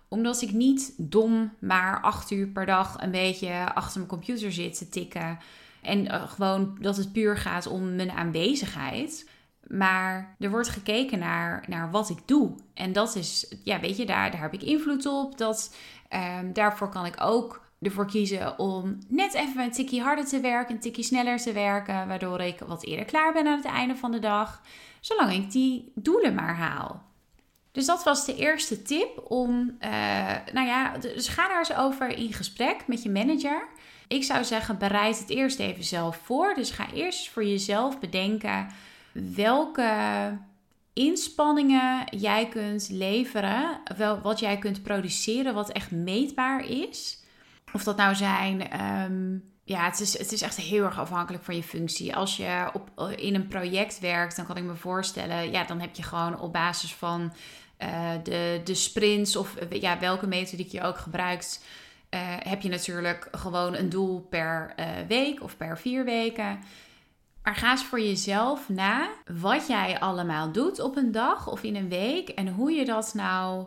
omdat 0.08 0.42
ik 0.42 0.52
niet 0.52 0.94
dom 0.96 1.52
maar 1.58 2.00
acht 2.00 2.30
uur 2.30 2.46
per 2.46 2.66
dag 2.66 2.96
een 3.00 3.10
beetje 3.10 3.74
achter 3.74 3.96
mijn 3.96 4.10
computer 4.10 4.52
zit 4.52 4.78
te 4.78 4.88
tikken. 4.88 5.38
En 5.82 6.04
uh, 6.04 6.28
gewoon 6.28 6.76
dat 6.80 6.96
het 6.96 7.12
puur 7.12 7.36
gaat 7.36 7.66
om 7.66 7.94
mijn 7.94 8.10
aanwezigheid. 8.10 9.28
Maar 9.66 10.36
er 10.38 10.50
wordt 10.50 10.68
gekeken 10.68 11.18
naar, 11.18 11.64
naar 11.68 11.90
wat 11.90 12.10
ik 12.10 12.18
doe. 12.24 12.54
En 12.74 12.92
dat 12.92 13.16
is, 13.16 13.54
ja, 13.64 13.80
weet 13.80 13.96
je, 13.96 14.06
daar, 14.06 14.30
daar 14.30 14.40
heb 14.40 14.52
ik 14.52 14.62
invloed 14.62 15.06
op. 15.06 15.38
Dat, 15.38 15.74
um, 16.40 16.52
daarvoor 16.52 16.88
kan 16.88 17.06
ik 17.06 17.16
ook 17.20 17.62
ervoor 17.82 18.06
kiezen 18.06 18.58
om 18.58 18.98
net 19.08 19.34
even 19.34 19.62
een 19.62 19.70
tikje 19.70 20.02
harder 20.02 20.26
te 20.26 20.40
werken, 20.40 20.74
een 20.74 20.80
tikje 20.80 21.02
sneller 21.02 21.38
te 21.38 21.52
werken, 21.52 22.08
waardoor 22.08 22.40
ik 22.40 22.58
wat 22.58 22.84
eerder 22.84 23.04
klaar 23.04 23.32
ben 23.32 23.46
aan 23.46 23.56
het 23.56 23.64
einde 23.64 23.96
van 23.96 24.10
de 24.10 24.18
dag, 24.18 24.62
zolang 25.00 25.32
ik 25.32 25.50
die 25.50 25.92
doelen 25.94 26.34
maar 26.34 26.56
haal. 26.56 27.02
Dus 27.72 27.86
dat 27.86 28.04
was 28.04 28.24
de 28.26 28.36
eerste 28.36 28.82
tip 28.82 29.30
om, 29.30 29.76
uh, 29.80 29.88
nou 30.52 30.66
ja, 30.66 30.98
dus 30.98 31.28
ga 31.28 31.48
daar 31.48 31.58
eens 31.58 31.74
over 31.74 32.08
in 32.16 32.32
gesprek 32.32 32.86
met 32.86 33.02
je 33.02 33.10
manager. 33.10 33.68
Ik 34.08 34.24
zou 34.24 34.44
zeggen, 34.44 34.78
bereid 34.78 35.18
het 35.18 35.30
eerst 35.30 35.58
even 35.58 35.84
zelf 35.84 36.16
voor. 36.16 36.54
Dus 36.54 36.70
ga 36.70 36.92
eerst 36.92 37.30
voor 37.30 37.44
jezelf 37.44 37.98
bedenken 37.98 38.66
welke 39.12 39.92
inspanningen 40.92 42.04
jij 42.18 42.48
kunt 42.48 42.88
leveren, 42.90 43.80
wel, 43.96 44.20
wat 44.20 44.40
jij 44.40 44.58
kunt 44.58 44.82
produceren, 44.82 45.54
wat 45.54 45.72
echt 45.72 45.90
meetbaar 45.90 46.68
is. 46.68 47.21
Of 47.72 47.84
dat 47.84 47.96
nou 47.96 48.14
zijn, 48.14 48.70
ehm, 48.70 49.38
ja, 49.64 49.84
het 49.84 50.00
is, 50.00 50.18
het 50.18 50.32
is 50.32 50.42
echt 50.42 50.56
heel 50.56 50.84
erg 50.84 50.98
afhankelijk 50.98 51.44
van 51.44 51.56
je 51.56 51.62
functie. 51.62 52.16
Als 52.16 52.36
je 52.36 52.70
op, 52.72 53.10
in 53.16 53.34
een 53.34 53.48
project 53.48 54.00
werkt, 54.00 54.36
dan 54.36 54.46
kan 54.46 54.56
ik 54.56 54.62
me 54.62 54.74
voorstellen, 54.74 55.50
ja, 55.50 55.64
dan 55.64 55.80
heb 55.80 55.94
je 55.94 56.02
gewoon 56.02 56.40
op 56.40 56.52
basis 56.52 56.94
van 56.94 57.32
uh, 57.78 58.10
de, 58.22 58.60
de 58.64 58.74
sprints 58.74 59.36
of 59.36 59.54
ja, 59.70 59.98
welke 59.98 60.26
methodiek 60.26 60.72
je 60.72 60.82
ook 60.82 60.98
gebruikt, 60.98 61.64
heb 62.38 62.60
je 62.60 62.68
natuurlijk 62.68 63.28
gewoon 63.30 63.74
een 63.74 63.88
doel 63.88 64.20
per 64.20 64.74
week 65.08 65.42
of 65.42 65.56
per 65.56 65.78
vier 65.78 66.04
weken. 66.04 66.58
Maar 67.42 67.54
ga 67.54 67.70
eens 67.70 67.84
voor 67.84 68.00
jezelf 68.00 68.68
na 68.68 69.08
wat 69.40 69.66
jij 69.66 70.00
allemaal 70.00 70.52
doet 70.52 70.80
op 70.80 70.96
een 70.96 71.12
dag 71.12 71.48
of 71.48 71.62
in 71.62 71.76
een 71.76 71.88
week 71.88 72.28
en 72.28 72.48
hoe 72.48 72.72
je 72.72 72.84
dat 72.84 73.14
nou 73.14 73.66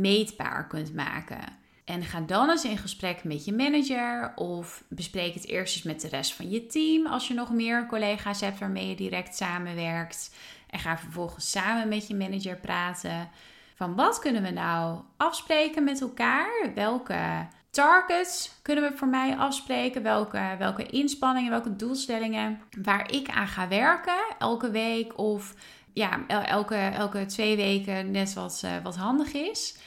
meetbaar 0.00 0.66
kunt 0.66 0.94
maken. 0.94 1.59
En 1.90 2.02
ga 2.04 2.20
dan 2.20 2.50
eens 2.50 2.64
in 2.64 2.78
gesprek 2.78 3.24
met 3.24 3.44
je 3.44 3.52
manager 3.52 4.32
of 4.34 4.84
bespreek 4.88 5.34
het 5.34 5.46
eerst 5.46 5.74
eens 5.74 5.84
met 5.84 6.00
de 6.00 6.08
rest 6.08 6.34
van 6.34 6.50
je 6.50 6.66
team 6.66 7.06
als 7.06 7.28
je 7.28 7.34
nog 7.34 7.50
meer 7.52 7.86
collega's 7.86 8.40
hebt 8.40 8.58
waarmee 8.58 8.88
je 8.88 8.94
direct 8.94 9.36
samenwerkt. 9.36 10.34
En 10.68 10.78
ga 10.78 10.98
vervolgens 10.98 11.50
samen 11.50 11.88
met 11.88 12.08
je 12.08 12.14
manager 12.14 12.56
praten 12.56 13.28
van 13.74 13.94
wat 13.94 14.18
kunnen 14.18 14.42
we 14.42 14.50
nou 14.50 15.00
afspreken 15.16 15.84
met 15.84 16.00
elkaar? 16.00 16.72
Welke 16.74 17.46
targets 17.70 18.52
kunnen 18.62 18.90
we 18.90 18.96
voor 18.96 19.08
mij 19.08 19.36
afspreken? 19.36 20.02
Welke, 20.02 20.54
welke 20.58 20.86
inspanningen, 20.86 21.50
welke 21.50 21.76
doelstellingen 21.76 22.60
waar 22.82 23.12
ik 23.12 23.28
aan 23.28 23.48
ga 23.48 23.68
werken 23.68 24.34
elke 24.38 24.70
week 24.70 25.18
of 25.18 25.54
ja, 25.92 26.26
elke, 26.26 26.76
elke 26.76 27.26
twee 27.26 27.56
weken 27.56 28.10
net 28.10 28.32
wat, 28.32 28.62
uh, 28.64 28.70
wat 28.82 28.96
handig 28.96 29.32
is. 29.32 29.78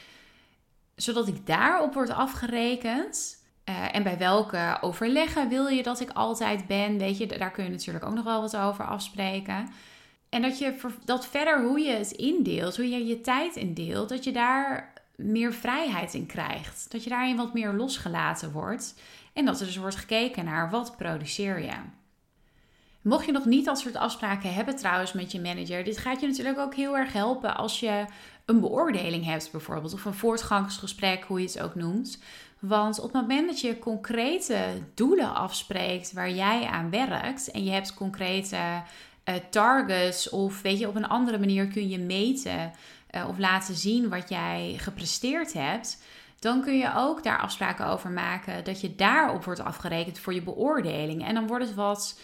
Zodat 0.95 1.27
ik 1.27 1.47
daarop 1.47 1.93
word 1.93 2.09
afgerekend. 2.09 3.41
Uh, 3.69 3.95
en 3.95 4.03
bij 4.03 4.17
welke 4.17 4.77
overleggen 4.81 5.49
wil 5.49 5.67
je 5.67 5.83
dat 5.83 5.99
ik 5.99 6.09
altijd 6.09 6.67
ben? 6.67 6.97
Weet 6.97 7.17
je, 7.17 7.25
daar 7.25 7.51
kun 7.51 7.63
je 7.63 7.69
natuurlijk 7.69 8.05
ook 8.05 8.13
nog 8.13 8.23
wel 8.23 8.41
wat 8.41 8.57
over 8.57 8.85
afspreken. 8.85 9.69
En 10.29 10.41
dat 10.41 10.57
je 10.57 10.75
dat 11.05 11.27
verder 11.27 11.63
hoe 11.63 11.79
je 11.79 11.91
het 11.91 12.11
indeelt, 12.11 12.75
hoe 12.75 12.89
je 12.89 13.05
je 13.05 13.21
tijd 13.21 13.55
indeelt, 13.55 14.09
dat 14.09 14.23
je 14.23 14.31
daar 14.31 14.93
meer 15.15 15.53
vrijheid 15.53 16.13
in 16.13 16.25
krijgt. 16.25 16.91
Dat 16.91 17.03
je 17.03 17.09
daarin 17.09 17.35
wat 17.35 17.53
meer 17.53 17.73
losgelaten 17.73 18.51
wordt. 18.51 18.95
En 19.33 19.45
dat 19.45 19.59
er 19.59 19.65
dus 19.65 19.77
wordt 19.77 19.95
gekeken 19.95 20.45
naar 20.45 20.69
wat 20.69 20.97
produceer 20.97 21.61
je. 21.61 21.75
Mocht 23.01 23.25
je 23.25 23.31
nog 23.31 23.45
niet 23.45 23.65
dat 23.65 23.79
soort 23.79 23.95
afspraken 23.95 24.53
hebben 24.53 24.75
trouwens 24.75 25.13
met 25.13 25.31
je 25.31 25.41
manager, 25.41 25.83
dit 25.83 25.97
gaat 25.97 26.21
je 26.21 26.27
natuurlijk 26.27 26.57
ook 26.57 26.75
heel 26.75 26.97
erg 26.97 27.13
helpen 27.13 27.57
als 27.57 27.79
je 27.79 28.05
een 28.45 28.59
beoordeling 28.59 29.25
hebt 29.25 29.51
bijvoorbeeld, 29.51 29.93
of 29.93 30.05
een 30.05 30.13
voortgangsgesprek, 30.13 31.23
hoe 31.23 31.39
je 31.39 31.45
het 31.45 31.61
ook 31.61 31.75
noemt. 31.75 32.19
Want 32.59 32.97
op 32.99 33.03
het 33.03 33.21
moment 33.21 33.47
dat 33.47 33.61
je 33.61 33.79
concrete 33.79 34.65
doelen 34.93 35.35
afspreekt 35.35 36.13
waar 36.13 36.31
jij 36.31 36.65
aan 36.65 36.89
werkt 36.89 37.51
en 37.51 37.63
je 37.63 37.71
hebt 37.71 37.93
concrete 37.93 38.57
uh, 39.25 39.35
targets 39.49 40.29
of 40.29 40.61
weet 40.61 40.79
je, 40.79 40.87
op 40.87 40.95
een 40.95 41.07
andere 41.07 41.39
manier 41.39 41.67
kun 41.67 41.89
je 41.89 41.99
meten 41.99 42.71
uh, 43.11 43.27
of 43.27 43.37
laten 43.37 43.75
zien 43.75 44.09
wat 44.09 44.29
jij 44.29 44.75
gepresteerd 44.77 45.53
hebt, 45.53 46.03
dan 46.39 46.61
kun 46.61 46.77
je 46.77 46.93
ook 46.95 47.23
daar 47.23 47.39
afspraken 47.39 47.87
over 47.87 48.09
maken 48.09 48.63
dat 48.63 48.81
je 48.81 48.95
daarop 48.95 49.43
wordt 49.43 49.63
afgerekend 49.63 50.19
voor 50.19 50.33
je 50.33 50.41
beoordeling. 50.41 51.25
En 51.25 51.33
dan 51.33 51.47
wordt 51.47 51.65
het 51.65 51.75
wat, 51.75 52.19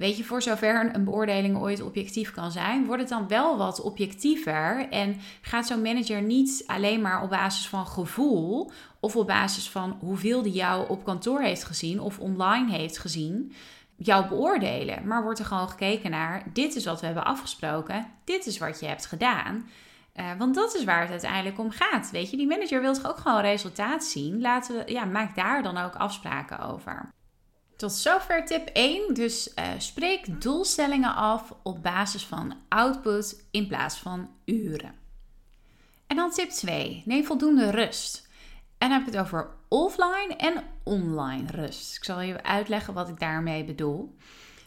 weet 0.00 0.16
je, 0.16 0.24
voor 0.24 0.42
zover 0.42 0.94
een 0.94 1.04
beoordeling 1.04 1.58
ooit 1.58 1.82
objectief 1.82 2.30
kan 2.30 2.52
zijn, 2.52 2.86
wordt 2.86 3.00
het 3.00 3.10
dan 3.10 3.28
wel 3.28 3.56
wat 3.56 3.80
objectiever 3.80 4.88
en 4.90 5.16
gaat 5.40 5.66
zo'n 5.66 5.82
manager 5.82 6.22
niet 6.22 6.64
alleen 6.66 7.00
maar 7.00 7.22
op 7.22 7.30
basis 7.30 7.68
van 7.68 7.86
gevoel 7.86 8.70
of 9.00 9.16
op 9.16 9.26
basis 9.26 9.70
van 9.70 9.96
hoeveel 10.00 10.42
die 10.42 10.52
jou 10.52 10.88
op 10.88 11.04
kantoor 11.04 11.40
heeft 11.40 11.64
gezien 11.64 12.00
of 12.00 12.18
online 12.18 12.70
heeft 12.70 12.98
gezien 12.98 13.52
jou 13.96 14.28
beoordelen. 14.28 15.06
Maar 15.06 15.22
wordt 15.22 15.38
er 15.38 15.44
gewoon 15.44 15.68
gekeken 15.68 16.10
naar: 16.10 16.42
dit 16.52 16.74
is 16.74 16.84
wat 16.84 17.00
we 17.00 17.06
hebben 17.06 17.24
afgesproken, 17.24 18.06
dit 18.24 18.46
is 18.46 18.58
wat 18.58 18.80
je 18.80 18.86
hebt 18.86 19.06
gedaan. 19.06 19.68
Uh, 20.14 20.30
want 20.38 20.54
dat 20.54 20.74
is 20.74 20.84
waar 20.84 21.00
het 21.00 21.10
uiteindelijk 21.10 21.58
om 21.58 21.70
gaat. 21.70 22.10
Weet 22.10 22.30
je, 22.30 22.36
die 22.36 22.46
manager 22.46 22.80
wil 22.80 22.92
toch 22.92 23.08
ook 23.08 23.18
gewoon 23.18 23.40
resultaat 23.40 24.04
zien. 24.04 24.40
Laten 24.40 24.76
we, 24.76 24.92
ja, 24.92 25.04
maak 25.04 25.34
daar 25.34 25.62
dan 25.62 25.76
ook 25.76 25.94
afspraken 25.94 26.58
over. 26.58 27.12
Tot 27.80 27.92
zover 27.92 28.44
tip 28.44 28.68
1. 28.72 29.14
Dus 29.14 29.52
uh, 29.58 29.64
spreek 29.78 30.40
doelstellingen 30.42 31.14
af 31.14 31.54
op 31.62 31.82
basis 31.82 32.24
van 32.24 32.56
output 32.68 33.44
in 33.50 33.66
plaats 33.66 33.96
van 33.96 34.30
uren. 34.44 34.94
En 36.06 36.16
dan 36.16 36.30
tip 36.30 36.50
2. 36.50 37.02
Neem 37.04 37.24
voldoende 37.24 37.70
rust. 37.70 38.28
En 38.78 38.88
dan 38.88 38.98
heb 38.98 39.06
ik 39.06 39.12
het 39.12 39.22
over 39.22 39.50
offline 39.68 40.34
en 40.36 40.64
online 40.84 41.50
rust. 41.50 41.96
Ik 41.96 42.04
zal 42.04 42.20
je 42.20 42.42
uitleggen 42.42 42.94
wat 42.94 43.08
ik 43.08 43.20
daarmee 43.20 43.64
bedoel. 43.64 44.16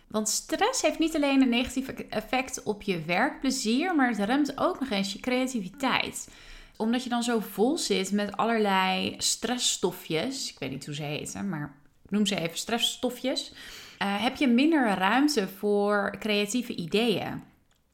Want 0.07 0.29
stress 0.29 0.81
heeft 0.81 0.99
niet 0.99 1.15
alleen 1.15 1.41
een 1.41 1.49
negatief 1.49 1.87
effect 1.87 2.63
op 2.63 2.81
je 2.81 3.01
werkplezier, 3.01 3.95
maar 3.95 4.07
het 4.07 4.19
remt 4.19 4.59
ook 4.59 4.79
nog 4.79 4.89
eens 4.89 5.13
je 5.13 5.19
creativiteit. 5.19 6.29
Omdat 6.77 7.03
je 7.03 7.09
dan 7.09 7.23
zo 7.23 7.39
vol 7.39 7.77
zit 7.77 8.11
met 8.11 8.37
allerlei 8.37 9.15
stressstofjes, 9.17 10.51
ik 10.51 10.59
weet 10.59 10.71
niet 10.71 10.85
hoe 10.85 10.95
ze 10.95 11.03
heten, 11.03 11.49
maar 11.49 11.81
noem 12.13 12.25
ze 12.25 12.39
even 12.39 12.57
stressstofjes, 12.57 13.51
uh, 13.51 14.23
heb 14.23 14.35
je 14.35 14.47
minder 14.47 14.97
ruimte 14.97 15.47
voor 15.47 16.15
creatieve 16.19 16.75
ideeën. 16.75 17.43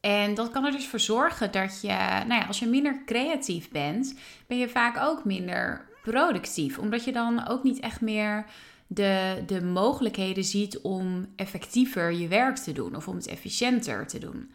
En 0.00 0.34
dat 0.34 0.50
kan 0.50 0.64
er 0.64 0.72
dus 0.72 0.86
voor 0.86 1.00
zorgen 1.00 1.52
dat 1.52 1.80
je, 1.80 1.88
nou 2.26 2.34
ja, 2.34 2.46
als 2.46 2.58
je 2.58 2.66
minder 2.66 3.02
creatief 3.06 3.70
bent, 3.70 4.14
ben 4.46 4.58
je 4.58 4.68
vaak 4.68 4.98
ook 4.98 5.24
minder 5.24 5.88
productief. 6.02 6.78
Omdat 6.78 7.04
je 7.04 7.12
dan 7.12 7.48
ook 7.48 7.62
niet 7.62 7.80
echt 7.80 8.00
meer 8.00 8.44
de, 8.86 9.42
de 9.46 9.62
mogelijkheden 9.62 10.44
ziet 10.44 10.78
om 10.80 11.26
effectiever 11.36 12.12
je 12.12 12.28
werk 12.28 12.56
te 12.56 12.72
doen 12.72 12.96
of 12.96 13.08
om 13.08 13.16
het 13.16 13.26
efficiënter 13.26 14.06
te 14.06 14.18
doen. 14.18 14.50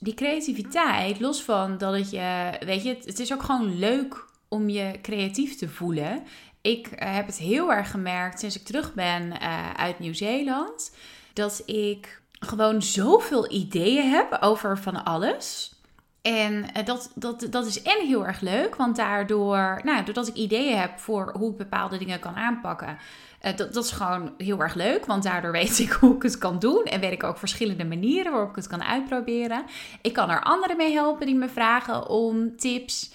Die 0.00 0.14
creativiteit, 0.14 1.20
los 1.20 1.42
van 1.42 1.78
dat 1.78 1.94
het 1.94 2.10
je, 2.10 2.52
weet 2.64 2.82
je, 2.82 2.96
het 3.04 3.18
is 3.18 3.32
ook 3.32 3.42
gewoon 3.42 3.78
leuk 3.78 4.24
om 4.48 4.68
je 4.68 4.98
creatief 5.02 5.56
te 5.56 5.68
voelen. 5.68 6.22
Ik 6.64 6.86
eh, 6.86 7.14
heb 7.14 7.26
het 7.26 7.38
heel 7.38 7.72
erg 7.72 7.90
gemerkt 7.90 8.40
sinds 8.40 8.56
ik 8.56 8.64
terug 8.64 8.94
ben 8.94 9.22
uh, 9.22 9.70
uit 9.70 9.98
Nieuw-Zeeland, 9.98 10.94
dat 11.32 11.62
ik 11.66 12.20
gewoon 12.38 12.82
zoveel 12.82 13.52
ideeën 13.52 14.10
heb 14.10 14.36
over 14.40 14.78
van 14.78 15.04
alles. 15.04 15.74
En 16.22 16.52
uh, 16.54 16.84
dat, 16.84 17.12
dat, 17.14 17.46
dat 17.50 17.66
is 17.66 17.82
en 17.82 18.06
heel 18.06 18.26
erg 18.26 18.40
leuk, 18.40 18.76
want 18.76 18.96
daardoor, 18.96 19.80
nou, 19.84 20.04
doordat 20.04 20.28
ik 20.28 20.34
ideeën 20.34 20.78
heb 20.78 20.98
voor 20.98 21.34
hoe 21.38 21.50
ik 21.50 21.56
bepaalde 21.56 21.98
dingen 21.98 22.20
kan 22.20 22.34
aanpakken, 22.34 22.98
dat, 23.40 23.74
dat 23.74 23.84
is 23.84 23.90
gewoon 23.90 24.34
heel 24.38 24.60
erg 24.60 24.74
leuk, 24.74 25.06
want 25.06 25.22
daardoor 25.22 25.52
weet 25.62 25.78
ik 25.78 25.90
hoe 25.90 26.16
ik 26.16 26.22
het 26.22 26.38
kan 26.38 26.58
doen 26.58 26.84
en 26.84 27.00
weet 27.00 27.12
ik 27.12 27.22
ook 27.22 27.38
verschillende 27.38 27.84
manieren 27.84 28.32
waarop 28.32 28.50
ik 28.50 28.56
het 28.56 28.66
kan 28.66 28.84
uitproberen. 28.84 29.64
Ik 30.02 30.12
kan 30.12 30.30
er 30.30 30.42
anderen 30.42 30.76
mee 30.76 30.92
helpen 30.92 31.26
die 31.26 31.36
me 31.36 31.48
vragen 31.48 32.08
om 32.08 32.56
tips. 32.56 33.12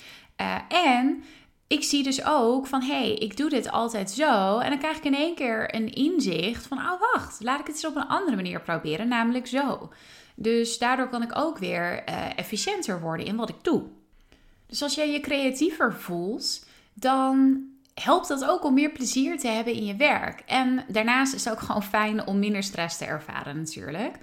En 0.68 1.24
ik 1.69 1.83
zie 1.83 2.03
dus 2.03 2.25
ook 2.25 2.67
van 2.67 2.81
hé, 2.81 2.88
hey, 2.88 3.13
ik 3.13 3.38
doe 3.38 3.49
dit 3.49 3.71
altijd 3.71 4.11
zo. 4.11 4.57
En 4.57 4.69
dan 4.69 4.79
krijg 4.79 4.97
ik 4.97 5.03
in 5.03 5.15
één 5.15 5.35
keer 5.35 5.75
een 5.75 5.93
inzicht 5.93 6.67
van 6.67 6.77
oh 6.77 6.99
wacht, 7.13 7.39
laat 7.41 7.59
ik 7.59 7.67
het 7.67 7.75
eens 7.75 7.85
op 7.85 7.95
een 7.95 8.07
andere 8.07 8.35
manier 8.35 8.61
proberen, 8.61 9.07
namelijk 9.07 9.47
zo. 9.47 9.89
Dus 10.35 10.77
daardoor 10.77 11.09
kan 11.09 11.21
ik 11.21 11.38
ook 11.38 11.57
weer 11.57 12.03
uh, 12.09 12.38
efficiënter 12.38 13.01
worden 13.01 13.25
in 13.25 13.35
wat 13.35 13.49
ik 13.49 13.63
doe. 13.63 13.83
Dus 14.67 14.83
als 14.83 14.95
jij 14.95 15.11
je 15.11 15.19
creatiever 15.19 15.93
voelt, 15.93 16.65
dan 16.93 17.63
helpt 17.93 18.27
dat 18.27 18.45
ook 18.45 18.63
om 18.63 18.73
meer 18.73 18.91
plezier 18.91 19.39
te 19.39 19.47
hebben 19.47 19.73
in 19.73 19.85
je 19.85 19.95
werk. 19.95 20.43
En 20.45 20.85
daarnaast 20.88 21.33
is 21.33 21.45
het 21.45 21.53
ook 21.53 21.59
gewoon 21.59 21.83
fijn 21.83 22.27
om 22.27 22.39
minder 22.39 22.63
stress 22.63 22.97
te 22.97 23.05
ervaren 23.05 23.57
natuurlijk. 23.57 24.17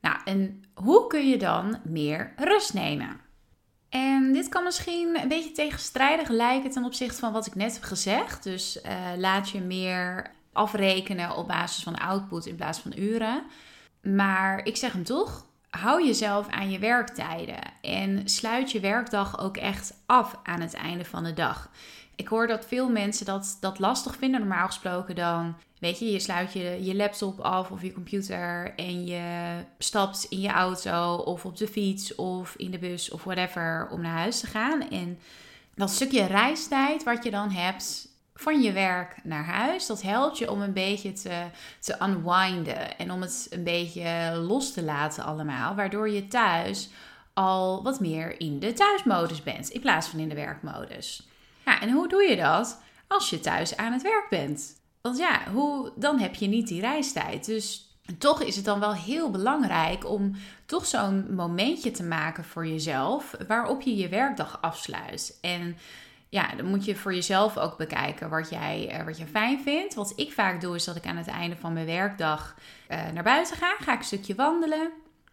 Nou, 0.00 0.16
en 0.24 0.64
hoe 0.74 1.06
kun 1.06 1.28
je 1.28 1.38
dan 1.38 1.78
meer 1.84 2.32
rust 2.36 2.74
nemen? 2.74 3.20
En 3.90 4.32
dit 4.32 4.48
kan 4.48 4.64
misschien 4.64 5.18
een 5.22 5.28
beetje 5.28 5.52
tegenstrijdig 5.52 6.28
lijken 6.28 6.70
ten 6.70 6.84
opzichte 6.84 7.20
van 7.20 7.32
wat 7.32 7.46
ik 7.46 7.54
net 7.54 7.74
heb 7.74 7.82
gezegd. 7.82 8.42
Dus 8.42 8.78
uh, 8.86 8.92
laat 9.16 9.50
je 9.50 9.60
meer 9.60 10.30
afrekenen 10.52 11.36
op 11.36 11.48
basis 11.48 11.82
van 11.82 11.98
output 11.98 12.46
in 12.46 12.56
plaats 12.56 12.78
van 12.78 12.92
uren. 12.96 13.42
Maar 14.02 14.66
ik 14.66 14.76
zeg 14.76 14.92
hem 14.92 15.04
toch, 15.04 15.46
hou 15.70 16.06
jezelf 16.06 16.48
aan 16.48 16.70
je 16.70 16.78
werktijden 16.78 17.58
en 17.82 18.28
sluit 18.28 18.72
je 18.72 18.80
werkdag 18.80 19.40
ook 19.40 19.56
echt 19.56 19.94
af 20.06 20.38
aan 20.42 20.60
het 20.60 20.74
einde 20.74 21.04
van 21.04 21.24
de 21.24 21.32
dag. 21.32 21.70
Ik 22.16 22.28
hoor 22.28 22.46
dat 22.46 22.66
veel 22.66 22.88
mensen 22.88 23.26
dat, 23.26 23.56
dat 23.60 23.78
lastig 23.78 24.16
vinden. 24.16 24.40
Normaal 24.40 24.66
gesproken 24.66 25.14
dan, 25.14 25.56
weet 25.80 25.98
je, 25.98 26.12
je 26.12 26.18
sluit 26.18 26.52
je, 26.52 26.84
je 26.84 26.94
laptop 26.94 27.40
af 27.40 27.70
of 27.70 27.82
je 27.82 27.92
computer 27.92 28.72
en 28.76 29.06
je 29.06 29.54
stapt 29.78 30.26
in 30.28 30.40
je 30.40 30.48
auto 30.48 31.14
of 31.14 31.44
op 31.44 31.56
de 31.56 31.68
fiets 31.68 32.14
of 32.14 32.54
in 32.56 32.70
de 32.70 32.78
bus 32.78 33.10
of 33.10 33.24
whatever 33.24 33.88
om 33.90 34.00
naar 34.00 34.18
huis 34.18 34.40
te 34.40 34.46
gaan. 34.46 34.90
En 34.90 35.18
dat 35.74 35.90
stukje 35.90 36.26
reistijd 36.26 37.02
wat 37.02 37.24
je 37.24 37.30
dan 37.30 37.50
hebt 37.50 38.08
van 38.34 38.60
je 38.60 38.72
werk 38.72 39.16
naar 39.24 39.44
huis, 39.44 39.86
dat 39.86 40.02
helpt 40.02 40.38
je 40.38 40.50
om 40.50 40.62
een 40.62 40.72
beetje 40.72 41.12
te, 41.12 41.44
te 41.80 41.96
unwinden 42.02 42.98
en 42.98 43.10
om 43.10 43.20
het 43.20 43.46
een 43.50 43.64
beetje 43.64 44.32
los 44.34 44.72
te 44.72 44.82
laten 44.82 45.24
allemaal, 45.24 45.74
waardoor 45.74 46.10
je 46.10 46.28
thuis 46.28 46.88
al 47.32 47.82
wat 47.82 48.00
meer 48.00 48.40
in 48.40 48.58
de 48.58 48.72
thuismodus 48.72 49.42
bent 49.42 49.68
in 49.68 49.80
plaats 49.80 50.08
van 50.08 50.18
in 50.18 50.28
de 50.28 50.34
werkmodus. 50.34 51.28
Ja, 51.64 51.80
en 51.80 51.90
hoe 51.90 52.08
doe 52.08 52.22
je 52.22 52.36
dat 52.36 52.82
als 53.06 53.30
je 53.30 53.40
thuis 53.40 53.76
aan 53.76 53.92
het 53.92 54.02
werk 54.02 54.26
bent? 54.30 54.79
Want 55.02 55.18
ja, 55.18 55.42
hoe, 55.52 55.92
dan 55.96 56.18
heb 56.18 56.34
je 56.34 56.46
niet 56.46 56.68
die 56.68 56.80
reistijd. 56.80 57.46
Dus 57.46 57.90
toch 58.18 58.42
is 58.42 58.56
het 58.56 58.64
dan 58.64 58.80
wel 58.80 58.94
heel 58.94 59.30
belangrijk 59.30 60.08
om 60.10 60.36
toch 60.66 60.86
zo'n 60.86 61.34
momentje 61.34 61.90
te 61.90 62.02
maken 62.02 62.44
voor 62.44 62.66
jezelf 62.66 63.34
waarop 63.46 63.82
je 63.82 63.96
je 63.96 64.08
werkdag 64.08 64.58
afsluit. 64.60 65.38
En 65.40 65.76
ja, 66.28 66.54
dan 66.56 66.66
moet 66.66 66.84
je 66.84 66.96
voor 66.96 67.14
jezelf 67.14 67.58
ook 67.58 67.76
bekijken 67.76 68.30
wat 68.30 68.50
jij, 68.50 68.88
eh, 68.88 69.04
wat 69.04 69.18
je 69.18 69.26
fijn 69.26 69.60
vindt. 69.60 69.94
Wat 69.94 70.12
ik 70.16 70.32
vaak 70.32 70.60
doe 70.60 70.74
is 70.74 70.84
dat 70.84 70.96
ik 70.96 71.06
aan 71.06 71.16
het 71.16 71.28
einde 71.28 71.56
van 71.56 71.72
mijn 71.72 71.86
werkdag 71.86 72.54
uh, 72.88 73.08
naar 73.14 73.22
buiten 73.22 73.56
ga. 73.56 73.76
Ga 73.78 73.92
ik 73.92 73.98
een 73.98 74.04
stukje 74.04 74.34
wandelen. 74.34 74.90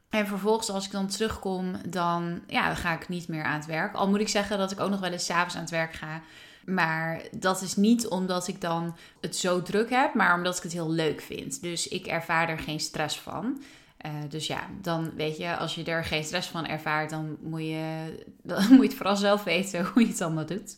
En 0.09 0.27
vervolgens, 0.27 0.69
als 0.69 0.85
ik 0.85 0.91
dan 0.91 1.07
terugkom, 1.07 1.75
dan, 1.87 2.41
ja, 2.47 2.67
dan 2.67 2.75
ga 2.75 2.93
ik 2.93 3.09
niet 3.09 3.27
meer 3.27 3.43
aan 3.43 3.57
het 3.57 3.65
werk. 3.65 3.95
Al 3.95 4.09
moet 4.09 4.19
ik 4.19 4.27
zeggen 4.27 4.57
dat 4.57 4.71
ik 4.71 4.79
ook 4.79 4.89
nog 4.89 4.99
wel 4.99 5.11
eens 5.11 5.25
s'avonds 5.25 5.55
aan 5.55 5.61
het 5.61 5.69
werk 5.69 5.93
ga. 5.93 6.21
Maar 6.67 7.21
dat 7.31 7.61
is 7.61 7.75
niet 7.75 8.07
omdat 8.07 8.47
ik 8.47 8.61
dan 8.61 8.95
het 9.21 9.35
zo 9.35 9.61
druk 9.61 9.89
heb, 9.89 10.13
maar 10.13 10.35
omdat 10.35 10.57
ik 10.57 10.63
het 10.63 10.71
heel 10.71 10.91
leuk 10.91 11.21
vind. 11.21 11.61
Dus 11.61 11.87
ik 11.87 12.07
ervaar 12.07 12.49
er 12.49 12.59
geen 12.59 12.79
stress 12.79 13.19
van. 13.19 13.61
Uh, 14.05 14.11
dus 14.29 14.47
ja, 14.47 14.67
dan 14.81 15.11
weet 15.15 15.37
je, 15.37 15.57
als 15.57 15.75
je 15.75 15.83
er 15.83 16.05
geen 16.05 16.23
stress 16.23 16.47
van 16.47 16.65
ervaart, 16.65 17.09
dan 17.09 17.37
moet 17.41 17.61
je, 17.61 18.13
dan 18.43 18.63
moet 18.69 18.81
je 18.81 18.87
het 18.87 18.93
vooral 18.93 19.15
zelf 19.15 19.43
weten 19.43 19.85
hoe 19.85 20.01
je 20.01 20.07
het 20.07 20.21
allemaal 20.21 20.45
doet. 20.45 20.75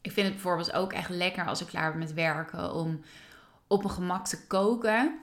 Ik 0.00 0.12
vind 0.12 0.26
het 0.26 0.34
bijvoorbeeld 0.34 0.72
ook 0.72 0.92
echt 0.92 1.10
lekker 1.10 1.46
als 1.46 1.60
ik 1.60 1.66
klaar 1.66 1.90
ben 1.90 1.98
met 1.98 2.14
werken 2.14 2.74
om 2.74 3.00
op 3.66 3.84
een 3.84 3.90
gemak 3.90 4.26
te 4.26 4.46
koken. 4.46 5.18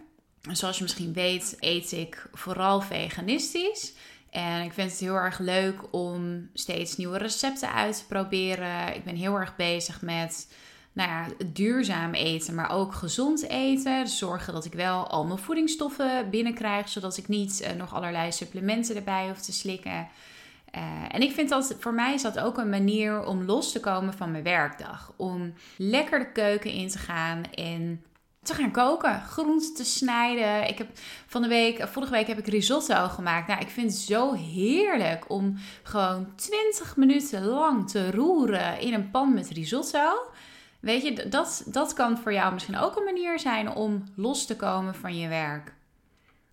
Zoals 0.52 0.78
je 0.78 0.84
misschien 0.84 1.13
weet, 1.13 1.58
eet 1.60 1.92
ik 1.92 2.28
vooral 2.34 2.82
veganistisch. 2.82 3.94
En 4.36 4.62
ik 4.62 4.74
vind 4.74 4.91
het 4.91 5.00
heel 5.00 5.15
erg 5.15 5.39
leuk 5.39 5.80
om 5.91 6.50
steeds 6.54 6.98
nieuwe 6.98 7.17
recepten 7.17 7.74
uit 7.74 7.98
te 7.98 8.06
proberen. 8.06 8.95
Ik 8.95 9.04
ben 9.04 9.15
heel 9.15 9.36
erg 9.36 9.56
bezig 9.56 10.02
met 10.02 10.48
nou 10.93 11.10
ja, 11.10 11.26
duurzaam 11.45 12.13
eten, 12.13 12.56
maar 12.56 12.71
ook 12.71 12.93
gezond 12.93 13.48
eten. 13.48 14.04
Dus 14.04 14.17
zorgen 14.17 14.54
dat 14.54 14.65
ik 14.65 14.74
wel 14.74 15.08
al 15.08 15.26
mijn 15.26 15.39
voedingsstoffen 15.39 16.30
binnenkrijg, 16.30 16.89
zodat 16.89 17.17
ik 17.17 17.28
niet 17.28 17.62
uh, 17.62 17.78
nog 17.78 17.93
allerlei 17.93 18.32
supplementen 18.32 18.95
erbij 18.95 19.28
hoef 19.28 19.41
te 19.41 19.54
slikken. 19.54 20.08
Uh, 20.76 20.82
en 21.12 21.21
ik 21.21 21.32
vind 21.32 21.50
dat 21.50 21.76
voor 21.80 21.93
mij 21.93 22.13
is 22.13 22.21
dat 22.21 22.39
ook 22.39 22.58
een 22.58 22.69
manier 22.69 23.26
om 23.26 23.43
los 23.43 23.71
te 23.71 23.80
komen 23.80 24.13
van 24.13 24.32
mijn 24.32 24.43
werkdag. 24.43 25.13
Om 25.15 25.54
lekker 25.78 26.19
de 26.19 26.32
keuken 26.32 26.71
in 26.71 26.88
te 26.88 26.98
gaan 26.98 27.43
en 27.54 28.04
te 28.46 28.54
gaan 28.54 28.72
koken, 28.72 29.22
groenten 29.22 29.74
te 29.74 29.86
snijden. 29.86 30.68
Ik 30.68 30.78
heb 30.78 30.88
van 31.28 31.42
de 31.42 31.48
week, 31.48 31.88
vorige 31.88 32.12
week 32.12 32.28
heb 32.28 32.38
ik 32.38 32.48
risotto 32.48 33.08
gemaakt. 33.08 33.48
Nou, 33.48 33.62
ik 33.62 33.70
vind 33.70 33.92
het 33.92 34.00
zo 34.00 34.34
heerlijk 34.34 35.30
om 35.30 35.58
gewoon 35.84 36.36
20 36.36 36.96
minuten 36.96 37.46
lang 37.46 37.90
te 37.90 38.12
roeren 38.12 38.80
in 38.80 38.94
een 38.94 39.12
pan 39.12 39.34
met 39.34 39.50
risotto. 39.50 40.14
Weet 40.80 41.04
je, 41.04 41.28
dat, 41.30 41.64
dat 41.66 41.94
kan 41.94 42.18
voor 42.18 42.34
jou 42.34 42.54
misschien 42.54 42.78
ook 42.78 42.98
een 42.98 43.04
manier 43.04 43.40
zijn 43.40 43.70
om 43.70 44.04
los 44.16 44.46
te 44.46 44.56
komen 44.56 44.96
van 44.96 45.18
je 45.18 45.28
werk. 45.28 45.74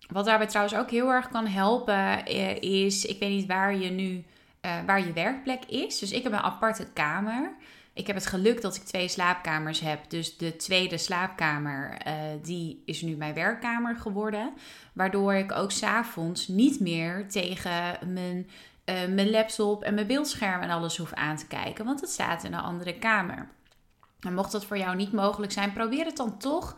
Wat 0.07 0.25
daarbij 0.25 0.47
trouwens 0.47 0.75
ook 0.75 0.89
heel 0.89 1.09
erg 1.09 1.29
kan 1.29 1.47
helpen 1.47 2.25
eh, 2.25 2.61
is, 2.61 3.05
ik 3.05 3.19
weet 3.19 3.29
niet 3.29 3.47
waar 3.47 3.75
je 3.75 3.89
nu, 3.89 4.23
uh, 4.65 4.71
waar 4.85 5.05
je 5.05 5.13
werkplek 5.13 5.65
is. 5.65 5.99
Dus 5.99 6.11
ik 6.11 6.23
heb 6.23 6.31
een 6.31 6.39
aparte 6.39 6.87
kamer. 6.93 7.53
Ik 7.93 8.07
heb 8.07 8.15
het 8.15 8.25
geluk 8.25 8.61
dat 8.61 8.75
ik 8.75 8.83
twee 8.83 9.07
slaapkamers 9.07 9.79
heb. 9.79 10.09
Dus 10.09 10.37
de 10.37 10.55
tweede 10.55 10.97
slaapkamer, 10.97 11.97
uh, 12.07 12.13
die 12.41 12.83
is 12.85 13.01
nu 13.01 13.15
mijn 13.15 13.33
werkkamer 13.33 13.95
geworden. 13.95 14.53
Waardoor 14.93 15.33
ik 15.33 15.51
ook 15.51 15.71
s'avonds 15.71 16.47
niet 16.47 16.79
meer 16.79 17.29
tegen 17.29 17.97
mijn, 18.13 18.49
uh, 18.85 19.05
mijn 19.13 19.29
laptop 19.29 19.83
en 19.83 19.93
mijn 19.93 20.07
beeldscherm 20.07 20.61
en 20.61 20.69
alles 20.69 20.97
hoef 20.97 21.13
aan 21.13 21.37
te 21.37 21.47
kijken. 21.47 21.85
Want 21.85 22.01
het 22.01 22.09
staat 22.09 22.43
in 22.43 22.53
een 22.53 22.59
andere 22.59 22.97
kamer. 22.97 23.49
En 24.19 24.33
mocht 24.33 24.51
dat 24.51 24.65
voor 24.65 24.77
jou 24.77 24.95
niet 24.95 25.11
mogelijk 25.11 25.51
zijn, 25.51 25.73
probeer 25.73 26.05
het 26.05 26.17
dan 26.17 26.37
toch. 26.37 26.77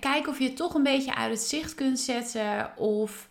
Kijk 0.00 0.28
of 0.28 0.38
je 0.38 0.44
het 0.44 0.56
toch 0.56 0.74
een 0.74 0.82
beetje 0.82 1.14
uit 1.14 1.30
het 1.30 1.40
zicht 1.42 1.74
kunt 1.74 1.98
zetten. 1.98 2.76
Of 2.76 3.28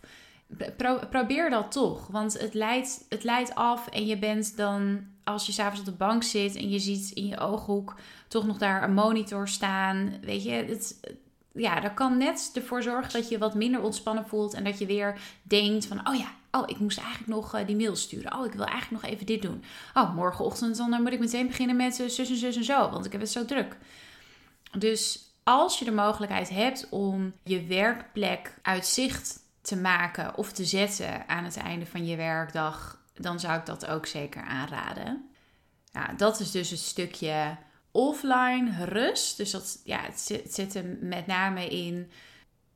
probeer 1.10 1.50
dat 1.50 1.72
toch. 1.72 2.06
Want 2.06 2.40
het 2.40 2.54
leidt, 2.54 3.04
het 3.08 3.24
leidt 3.24 3.54
af 3.54 3.86
en 3.86 4.06
je 4.06 4.18
bent 4.18 4.56
dan, 4.56 5.06
als 5.24 5.46
je 5.46 5.52
s'avonds 5.52 5.80
op 5.80 5.86
de 5.86 5.92
bank 5.92 6.22
zit 6.22 6.56
en 6.56 6.70
je 6.70 6.78
ziet 6.78 7.10
in 7.10 7.26
je 7.26 7.38
ooghoek 7.38 7.94
toch 8.28 8.46
nog 8.46 8.58
daar 8.58 8.82
een 8.82 8.94
monitor 8.94 9.48
staan. 9.48 10.14
Weet 10.20 10.42
je, 10.42 10.50
het, 10.50 11.00
ja, 11.52 11.80
dat 11.80 11.94
kan 11.94 12.18
net 12.18 12.50
ervoor 12.54 12.82
zorgen 12.82 13.12
dat 13.12 13.28
je 13.28 13.38
wat 13.38 13.54
minder 13.54 13.82
ontspannen 13.82 14.26
voelt. 14.26 14.54
En 14.54 14.64
dat 14.64 14.78
je 14.78 14.86
weer 14.86 15.18
denkt 15.42 15.86
van, 15.86 16.08
oh 16.08 16.14
ja, 16.14 16.32
oh, 16.50 16.62
ik 16.66 16.78
moest 16.78 16.98
eigenlijk 16.98 17.28
nog 17.28 17.54
uh, 17.54 17.66
die 17.66 17.76
mail 17.76 17.96
sturen. 17.96 18.34
Oh, 18.34 18.46
ik 18.46 18.52
wil 18.52 18.64
eigenlijk 18.64 19.02
nog 19.02 19.12
even 19.12 19.26
dit 19.26 19.42
doen. 19.42 19.64
Oh, 19.94 20.14
morgenochtend 20.14 20.76
dan 20.76 21.02
moet 21.02 21.12
ik 21.12 21.18
meteen 21.18 21.46
beginnen 21.46 21.76
met 21.76 21.98
uh, 21.98 22.08
zus 22.08 22.30
en 22.30 22.36
zus 22.36 22.56
en 22.56 22.64
zo, 22.64 22.90
want 22.90 23.04
ik 23.04 23.12
heb 23.12 23.20
het 23.20 23.30
zo 23.30 23.44
druk. 23.44 23.76
Dus 24.78 25.30
als 25.42 25.78
je 25.78 25.84
de 25.84 25.92
mogelijkheid 25.92 26.48
hebt 26.48 26.86
om 26.90 27.32
je 27.44 27.66
werkplek 27.66 28.54
uit 28.62 28.86
zicht 28.86 29.38
te 29.60 29.76
maken 29.76 30.36
of 30.36 30.52
te 30.52 30.64
zetten 30.64 31.28
aan 31.28 31.44
het 31.44 31.56
einde 31.56 31.86
van 31.86 32.06
je 32.06 32.16
werkdag, 32.16 32.99
dan 33.14 33.40
zou 33.40 33.58
ik 33.58 33.66
dat 33.66 33.86
ook 33.86 34.06
zeker 34.06 34.42
aanraden. 34.42 35.30
Ja, 35.92 36.12
dat 36.16 36.40
is 36.40 36.50
dus 36.50 36.70
het 36.70 36.78
stukje 36.78 37.56
offline 37.90 38.84
rust. 38.84 39.36
Dus 39.36 39.50
dat, 39.50 39.80
ja, 39.84 40.00
het 40.00 40.20
zit, 40.48 40.74
er 40.74 40.84
met 41.00 41.26
name 41.26 41.68
in 41.68 42.10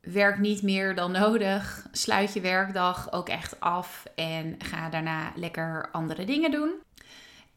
werk 0.01 0.39
niet 0.39 0.63
meer 0.63 0.95
dan 0.95 1.13
nodig. 1.13 1.87
Sluit 1.93 2.33
je 2.33 2.41
werkdag 2.41 3.13
ook 3.13 3.29
echt 3.29 3.61
af 3.61 4.05
en 4.15 4.55
ga 4.59 4.89
daarna 4.89 5.33
lekker 5.37 5.89
andere 5.93 6.25
dingen 6.25 6.51
doen. 6.51 6.71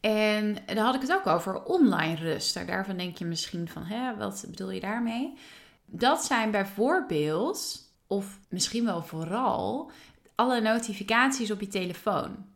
En 0.00 0.56
dan 0.66 0.76
had 0.76 0.94
ik 0.94 1.00
het 1.00 1.12
ook 1.12 1.26
over 1.26 1.62
online 1.62 2.16
rust. 2.16 2.66
Daarvan 2.66 2.96
denk 2.96 3.16
je 3.16 3.24
misschien 3.24 3.68
van, 3.68 3.84
hè, 3.84 4.16
wat 4.16 4.44
bedoel 4.48 4.70
je 4.70 4.80
daarmee? 4.80 5.38
Dat 5.84 6.24
zijn 6.24 6.50
bijvoorbeeld 6.50 7.86
of 8.06 8.38
misschien 8.48 8.84
wel 8.84 9.02
vooral 9.02 9.90
alle 10.34 10.60
notificaties 10.60 11.50
op 11.50 11.60
je 11.60 11.68
telefoon. 11.68 12.46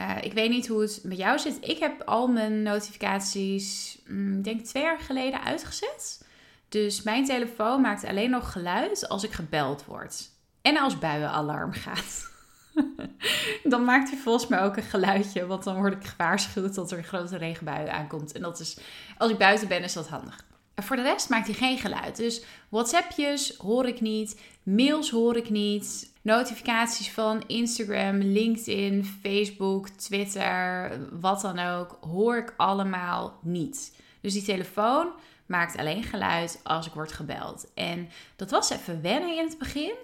Uh, 0.00 0.16
ik 0.20 0.32
weet 0.32 0.50
niet 0.50 0.68
hoe 0.68 0.80
het 0.80 1.00
met 1.04 1.18
jou 1.18 1.38
zit. 1.38 1.58
Ik 1.60 1.78
heb 1.78 2.02
al 2.02 2.26
mijn 2.26 2.62
notificaties, 2.62 3.98
mm, 4.06 4.42
denk 4.42 4.64
twee 4.64 4.82
jaar 4.82 4.98
geleden 4.98 5.44
uitgezet. 5.44 6.24
Dus 6.68 7.02
mijn 7.02 7.24
telefoon 7.24 7.80
maakt 7.80 8.04
alleen 8.04 8.30
nog 8.30 8.52
geluid 8.52 9.08
als 9.08 9.24
ik 9.24 9.32
gebeld 9.32 9.84
word. 9.84 10.30
En 10.62 10.76
als 10.76 10.98
buienalarm 10.98 11.72
gaat. 11.72 12.30
dan 13.72 13.84
maakt 13.84 14.10
hij 14.10 14.18
volgens 14.18 14.46
mij 14.46 14.60
ook 14.60 14.76
een 14.76 14.82
geluidje. 14.82 15.46
Want 15.46 15.64
dan 15.64 15.76
word 15.76 15.92
ik 15.92 16.04
gewaarschuwd 16.04 16.74
dat 16.74 16.90
er 16.90 16.98
een 16.98 17.04
grote 17.04 17.36
regenbui 17.36 17.88
aankomt. 17.88 18.32
En 18.32 18.42
dat 18.42 18.60
is, 18.60 18.78
als 19.18 19.30
ik 19.30 19.38
buiten 19.38 19.68
ben, 19.68 19.82
is 19.82 19.92
dat 19.92 20.08
handig. 20.08 20.44
Voor 20.82 20.96
de 20.96 21.02
rest 21.02 21.28
maakt 21.28 21.46
hij 21.46 21.54
geen 21.54 21.78
geluid. 21.78 22.16
Dus 22.16 22.42
WhatsAppjes 22.68 23.56
hoor 23.56 23.86
ik 23.86 24.00
niet. 24.00 24.40
Mails 24.62 25.10
hoor 25.10 25.36
ik 25.36 25.50
niet. 25.50 26.12
Notificaties 26.22 27.10
van 27.10 27.42
Instagram, 27.46 28.18
LinkedIn, 28.18 29.04
Facebook, 29.22 29.88
Twitter, 29.88 30.90
wat 31.20 31.40
dan 31.40 31.58
ook, 31.58 31.98
hoor 32.00 32.36
ik 32.36 32.54
allemaal 32.56 33.38
niet. 33.42 33.96
Dus 34.20 34.32
die 34.32 34.42
telefoon 34.42 35.08
maakt 35.46 35.76
alleen 35.76 36.02
geluid 36.02 36.60
als 36.62 36.86
ik 36.86 36.92
word 36.92 37.12
gebeld. 37.12 37.66
En 37.74 38.08
dat 38.36 38.50
was 38.50 38.70
even 38.70 39.02
wennen 39.02 39.36
in 39.36 39.44
het 39.44 39.58
begin, 39.58 39.94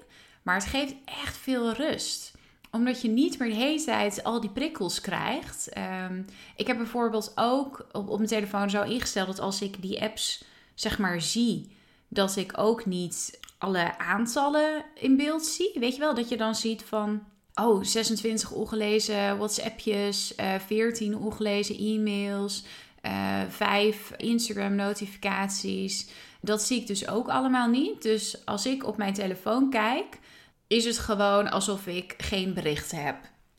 maar 0.43 0.55
het 0.55 0.65
geeft 0.65 0.95
echt 1.05 1.37
veel 1.37 1.73
rust 1.73 2.35
omdat 2.77 3.01
je 3.01 3.09
niet 3.09 3.39
meer 3.39 3.49
de 3.49 3.55
hele 3.55 3.85
tijd 3.85 4.25
al 4.25 4.41
die 4.41 4.51
prikkels 4.51 5.01
krijgt. 5.01 5.69
Ehm, 5.69 6.23
ik 6.57 6.67
heb 6.67 6.77
bijvoorbeeld 6.77 7.33
ook 7.35 7.87
op, 7.93 8.09
op 8.09 8.17
mijn 8.17 8.29
telefoon 8.29 8.71
zo 8.71 8.83
ingesteld 8.83 9.27
dat 9.27 9.41
als 9.41 9.63
ik 9.63 9.83
die 9.83 10.03
apps 10.03 10.45
zeg 10.77 10.99
maar 10.99 11.21
zie, 11.21 11.77
dat 12.09 12.37
ik 12.37 12.59
ook 12.59 12.87
niet 12.87 13.41
alle 13.59 13.99
aantallen 13.99 14.85
in 14.95 15.17
beeld 15.17 15.45
zie. 15.45 15.71
Weet 15.75 15.95
je 15.95 16.01
wel, 16.01 16.15
dat 16.15 16.29
je 16.29 16.37
dan 16.37 16.55
ziet 16.55 16.83
van, 16.83 17.23
oh, 17.55 17.85
26 17.85 18.51
ongelezen 18.51 19.37
WhatsAppjes, 19.37 20.33
uh, 20.37 20.55
eh, 20.55 20.61
14 20.61 21.17
ongelezen 21.17 21.79
e-mails, 21.79 22.65
uh, 23.03 23.43
eh, 23.43 23.51
5 23.51 24.13
Instagram 24.17 24.75
notificaties. 24.75 26.09
Dat 26.41 26.63
zie 26.63 26.81
ik 26.81 26.87
dus 26.87 27.09
ook 27.09 27.29
allemaal 27.29 27.69
niet. 27.69 28.03
Dus 28.03 28.45
als 28.45 28.67
ik 28.67 28.87
op 28.87 28.97
mijn 28.97 29.15
telefoon 29.15 29.71
kijk, 29.71 30.19
is 30.67 30.85
het 30.85 30.99
gewoon 30.99 31.51
alsof 31.51 31.87
ik 31.87 32.15
geen 32.19 32.55
berichten 32.55 33.05
heb. 33.05 33.17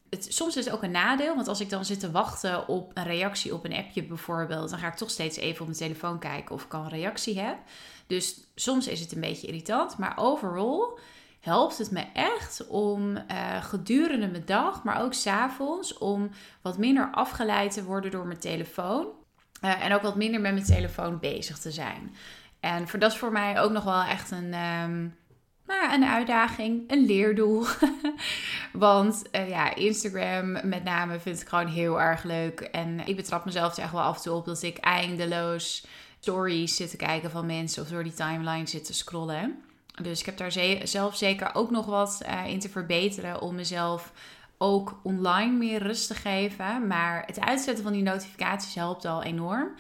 Het, 0.10 0.26
soms 0.30 0.56
is 0.58 0.66
het 0.66 0.74
ook 0.74 0.84
een 0.84 0.92
nadeel, 0.92 1.36
want 1.36 1.48
als 1.48 1.60
ik 1.60 1.70
dan 1.70 1.86
zit 1.86 2.00
te 2.00 2.12
wachten 2.12 2.68
op 2.68 2.92
een 2.94 3.04
reactie 3.04 3.54
op 3.54 3.66
een 3.66 3.74
appje 3.74 4.04
bijvoorbeeld, 4.04 4.70
dan 4.70 4.80
ga 4.80 4.88
ik 4.88 4.96
toch 4.96 5.10
steeds 5.10 5.38
even 5.38 5.60
op 5.60 5.68
mijn 5.68 5.80
telefoon 5.80 6.20
kijken 6.20 6.56
of 6.56 6.64
ik 6.64 6.74
al 6.74 6.84
een 6.84 6.90
reactie 6.90 7.40
heb. 7.40 7.58
Dus 8.08 8.40
soms 8.56 8.88
is 8.88 9.00
het 9.00 9.12
een 9.12 9.22
beetje 9.22 9.48
irritant, 9.48 9.98
maar 9.98 10.14
overal 10.16 11.00
helpt 11.40 11.78
het 11.78 11.92
me 11.92 12.06
echt 12.14 12.68
om 12.68 13.18
uh, 13.18 13.64
gedurende 13.64 14.28
mijn 14.28 14.46
dag, 14.46 14.84
maar 14.84 15.02
ook 15.02 15.14
s'avonds, 15.14 15.98
om 15.98 16.30
wat 16.62 16.78
minder 16.78 17.10
afgeleid 17.12 17.72
te 17.72 17.84
worden 17.84 18.12
door 18.12 18.26
mijn 18.26 18.40
telefoon. 18.40 19.08
Uh, 19.62 19.86
en 19.86 19.94
ook 19.94 20.02
wat 20.02 20.16
minder 20.16 20.42
met 20.42 20.54
mijn 20.54 20.66
telefoon 20.66 21.20
bezig 21.20 21.58
te 21.58 21.72
zijn. 21.72 22.16
En 22.60 22.88
voor 22.88 23.00
dat 23.00 23.12
is 23.12 23.18
voor 23.18 23.32
mij 23.32 23.60
ook 23.60 23.72
nog 23.72 23.84
wel 23.84 24.02
echt 24.02 24.32
een, 24.32 24.54
um, 24.54 25.16
nou, 25.68 25.94
een 25.94 26.06
uitdaging, 26.06 26.92
een 26.92 27.06
leerdoel. 27.06 27.66
Want 28.74 29.24
uh, 29.32 29.50
ja, 29.50 29.76
Instagram 29.76 30.52
met 30.52 30.84
name 30.84 31.20
vind 31.20 31.42
ik 31.42 31.48
gewoon 31.48 31.68
heel 31.68 32.02
erg 32.02 32.24
leuk. 32.24 32.60
En 32.60 33.08
ik 33.08 33.16
betrap 33.16 33.46
mezelf 33.46 33.78
er 33.78 33.84
echt 33.84 33.92
wel 33.92 34.02
af 34.02 34.16
en 34.16 34.22
toe 34.22 34.34
op 34.34 34.46
dat 34.46 34.64
ik 34.64 34.78
eindeloos 34.78 35.86
stories 36.20 36.76
zit 36.76 36.90
te 36.90 36.98
kijken 36.98 37.32
van 37.32 37.46
mensen 37.46 37.84
of 37.84 37.90
door 37.90 38.04
die 38.04 38.14
timeline 38.14 38.68
zit 38.68 38.86
te 38.86 38.94
scrollen. 38.94 39.62
Dus 40.02 40.20
ik 40.20 40.26
heb 40.26 40.38
daar 40.38 40.52
zelf 40.84 41.16
zeker 41.16 41.50
ook 41.54 41.72
nog 41.72 41.86
wat 41.86 42.22
uh, 42.28 42.48
in 42.48 42.60
te 42.60 42.70
verbeteren 42.70 43.42
om 43.42 43.56
mezelf 43.56 44.12
ook 44.58 45.00
online 45.04 45.58
meer 45.58 45.82
rust 45.82 46.08
te 46.08 46.16
geven. 46.16 46.88
Maar 46.88 47.24
het 47.26 47.40
uitzetten 47.40 47.84
van 47.84 47.94
die 47.94 48.04
notificaties 48.04 48.76
helpt 48.76 49.06
al 49.06 49.24
enorm. 49.24 49.76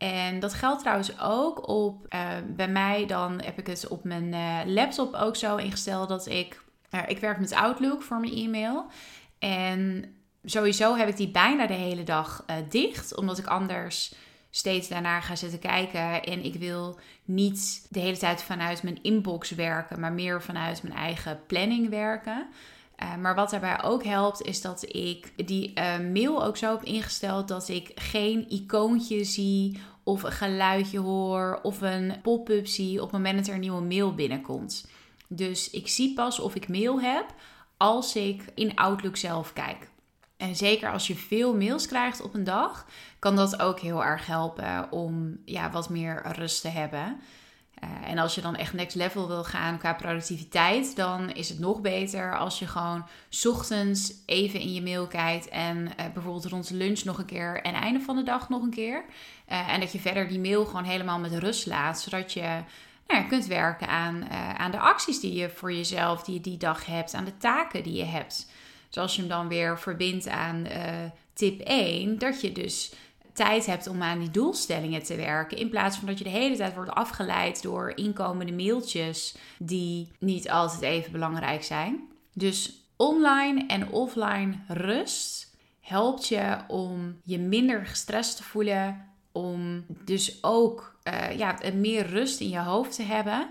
En 0.00 0.40
dat 0.40 0.54
geldt 0.54 0.80
trouwens 0.80 1.20
ook 1.20 1.68
op, 1.68 2.06
uh, 2.14 2.28
bij 2.46 2.68
mij 2.68 3.06
dan 3.06 3.40
heb 3.42 3.58
ik 3.58 3.66
het 3.66 3.88
op 3.88 4.04
mijn 4.04 4.32
uh, 4.32 4.58
laptop 4.74 5.14
ook 5.14 5.36
zo 5.36 5.56
ingesteld 5.56 6.08
dat 6.08 6.26
ik, 6.26 6.62
ik 7.06 7.18
werk 7.18 7.38
met 7.38 7.54
Outlook 7.54 8.02
voor 8.02 8.20
mijn 8.20 8.32
e-mail. 8.32 8.86
En 9.38 10.04
sowieso 10.44 10.96
heb 10.96 11.08
ik 11.08 11.16
die 11.16 11.30
bijna 11.30 11.66
de 11.66 11.74
hele 11.74 12.02
dag 12.02 12.44
dicht, 12.68 13.16
omdat 13.16 13.38
ik 13.38 13.46
anders 13.46 14.14
steeds 14.50 14.88
daarnaar 14.88 15.22
ga 15.22 15.36
zitten 15.36 15.58
kijken. 15.58 16.22
En 16.22 16.44
ik 16.44 16.54
wil 16.54 16.98
niet 17.24 17.86
de 17.90 18.00
hele 18.00 18.18
tijd 18.18 18.42
vanuit 18.42 18.82
mijn 18.82 19.02
inbox 19.02 19.50
werken, 19.50 20.00
maar 20.00 20.12
meer 20.12 20.42
vanuit 20.42 20.82
mijn 20.82 20.94
eigen 20.94 21.40
planning 21.46 21.88
werken. 21.88 22.48
Maar 23.20 23.34
wat 23.34 23.50
daarbij 23.50 23.82
ook 23.82 24.04
helpt, 24.04 24.42
is 24.42 24.60
dat 24.60 24.94
ik 24.94 25.46
die 25.46 25.72
mail 26.12 26.44
ook 26.44 26.56
zo 26.56 26.70
heb 26.70 26.82
ingesteld 26.82 27.48
dat 27.48 27.68
ik 27.68 27.90
geen 27.94 28.50
icoontje 28.50 29.24
zie 29.24 29.80
of 30.04 30.22
een 30.22 30.32
geluidje 30.32 30.98
hoor 30.98 31.60
of 31.62 31.80
een 31.80 32.20
pop-up 32.22 32.66
zie 32.66 32.96
op 32.96 33.02
het 33.02 33.12
moment 33.12 33.36
dat 33.36 33.46
er 33.46 33.54
een 33.54 33.60
nieuwe 33.60 33.82
mail 33.82 34.14
binnenkomt. 34.14 34.88
Dus 35.28 35.70
ik 35.70 35.88
zie 35.88 36.14
pas 36.14 36.38
of 36.38 36.54
ik 36.54 36.68
mail 36.68 37.00
heb 37.00 37.34
als 37.76 38.16
ik 38.16 38.44
in 38.54 38.76
Outlook 38.76 39.16
zelf 39.16 39.52
kijk. 39.52 39.90
En 40.36 40.56
zeker 40.56 40.92
als 40.92 41.06
je 41.06 41.14
veel 41.14 41.56
mails 41.56 41.86
krijgt 41.86 42.22
op 42.22 42.34
een 42.34 42.44
dag, 42.44 42.86
kan 43.18 43.36
dat 43.36 43.60
ook 43.60 43.80
heel 43.80 44.04
erg 44.04 44.26
helpen 44.26 44.92
om 44.92 45.38
ja, 45.44 45.70
wat 45.70 45.88
meer 45.88 46.22
rust 46.36 46.60
te 46.60 46.68
hebben. 46.68 47.20
Uh, 47.84 48.10
en 48.10 48.18
als 48.18 48.34
je 48.34 48.40
dan 48.40 48.56
echt 48.56 48.72
next 48.72 48.94
level 48.94 49.28
wil 49.28 49.44
gaan 49.44 49.78
qua 49.78 49.94
productiviteit, 49.94 50.96
dan 50.96 51.30
is 51.30 51.48
het 51.48 51.58
nog 51.58 51.80
beter 51.80 52.38
als 52.38 52.58
je 52.58 52.66
gewoon 52.66 53.06
ochtends 53.44 54.12
even 54.26 54.60
in 54.60 54.72
je 54.72 54.82
mail 54.82 55.06
kijkt 55.06 55.48
en 55.48 55.76
uh, 55.78 55.92
bijvoorbeeld 56.14 56.44
rond 56.44 56.70
lunch 56.70 57.04
nog 57.04 57.18
een 57.18 57.24
keer 57.24 57.62
en 57.62 57.74
einde 57.74 58.00
van 58.00 58.16
de 58.16 58.22
dag 58.22 58.48
nog 58.48 58.62
een 58.62 58.70
keer. 58.70 59.04
Uh, 59.52 59.72
en 59.72 59.80
dat 59.80 59.92
je 59.92 59.98
verder 59.98 60.28
die 60.28 60.38
mail 60.38 60.64
gewoon 60.64 60.84
helemaal 60.84 61.18
met 61.18 61.38
rust 61.38 61.66
laat, 61.66 62.00
zodat 62.00 62.32
je 62.32 62.40
nou 63.06 63.22
ja, 63.22 63.28
kunt 63.28 63.46
werken 63.46 63.88
aan, 63.88 64.30
aan 64.56 64.70
de 64.70 64.78
acties 64.78 65.20
die 65.20 65.34
je 65.34 65.50
voor 65.50 65.72
jezelf, 65.72 66.22
die 66.22 66.34
je 66.34 66.40
die 66.40 66.56
dag 66.56 66.86
hebt, 66.86 67.14
aan 67.14 67.24
de 67.24 67.36
taken 67.36 67.82
die 67.82 67.96
je 67.96 68.04
hebt. 68.04 68.50
Zoals 68.88 69.14
je 69.14 69.20
hem 69.20 69.30
dan 69.30 69.48
weer 69.48 69.78
verbindt 69.78 70.28
aan 70.28 70.66
tip 71.34 71.60
1, 71.60 72.18
dat 72.18 72.40
je 72.40 72.52
dus 72.52 72.92
tijd 73.32 73.66
hebt 73.66 73.86
om 73.86 74.02
aan 74.02 74.18
die 74.18 74.30
doelstellingen 74.30 75.02
te 75.02 75.16
werken. 75.16 75.56
In 75.56 75.68
plaats 75.68 75.96
van 75.96 76.06
dat 76.06 76.18
je 76.18 76.24
de 76.24 76.30
hele 76.30 76.56
tijd 76.56 76.74
wordt 76.74 76.90
afgeleid 76.90 77.62
door 77.62 77.92
inkomende 77.94 78.52
mailtjes 78.52 79.36
die 79.58 80.08
niet 80.18 80.50
altijd 80.50 80.82
even 80.82 81.12
belangrijk 81.12 81.62
zijn. 81.62 82.08
Dus 82.34 82.72
online 82.96 83.66
en 83.66 83.90
offline 83.90 84.54
rust 84.68 85.56
helpt 85.80 86.28
je 86.28 86.56
om 86.68 87.20
je 87.24 87.38
minder 87.38 87.86
gestrest 87.86 88.36
te 88.36 88.42
voelen. 88.42 89.09
Om 89.32 89.84
dus 90.04 90.38
ook 90.42 90.98
uh, 91.04 91.38
ja, 91.38 91.58
meer 91.74 92.06
rust 92.06 92.40
in 92.40 92.48
je 92.48 92.60
hoofd 92.60 92.94
te 92.94 93.02
hebben. 93.02 93.48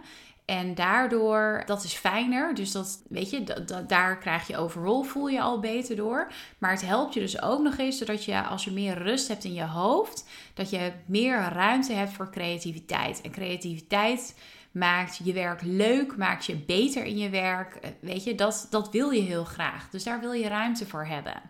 En 0.50 0.76
daardoor, 0.76 1.64
dat 1.66 1.84
is 1.84 1.94
fijner. 1.94 2.56
Dus 2.56 2.72
dat, 2.72 3.02
weet 3.10 3.30
je, 3.30 3.44
daar 3.88 4.18
krijg 4.18 4.48
je 4.48 4.58
overal, 4.58 5.04
voel 5.04 5.28
je 5.28 5.42
al 5.42 5.60
beter 5.60 5.96
door. 5.96 6.32
Maar 6.58 6.72
het 6.72 6.86
helpt 6.86 7.14
je 7.14 7.20
dus 7.20 7.42
ook 7.42 7.62
nog 7.62 7.78
eens, 7.78 7.98
zodat 7.98 8.26
je 8.26 8.44
als 8.44 8.64
je 8.64 8.72
meer 8.72 8.98
rust 8.98 9.28
hebt 9.28 9.44
in 9.44 9.54
je 9.54 9.66
hoofd, 9.66 10.26
dat 10.54 10.70
je 10.70 10.92
meer 11.06 11.50
ruimte 11.54 11.94
hebt 11.94 12.12
voor 12.12 12.32
creativiteit. 12.32 13.22
En 13.22 13.32
creativiteit 13.32 14.36
maakt 14.72 15.20
je 15.24 15.34
werk 15.34 15.62
leuk, 15.62 16.18
maakt 16.18 16.46
je 16.46 16.56
beter 16.56 17.06
in 17.06 17.18
je 17.18 17.30
werk. 17.30 17.76
Eh, 17.76 17.90
weet 18.00 18.24
je, 18.24 18.36
dat, 18.36 18.68
dat 18.70 18.92
wil 18.92 19.10
je 19.10 19.22
heel 19.22 19.46
graag. 19.46 19.90
Dus 19.90 20.04
daar 20.04 20.20
wil 20.20 20.32
je 20.32 20.48
ruimte 20.48 20.86
voor 20.86 21.06
hebben. 21.06 21.42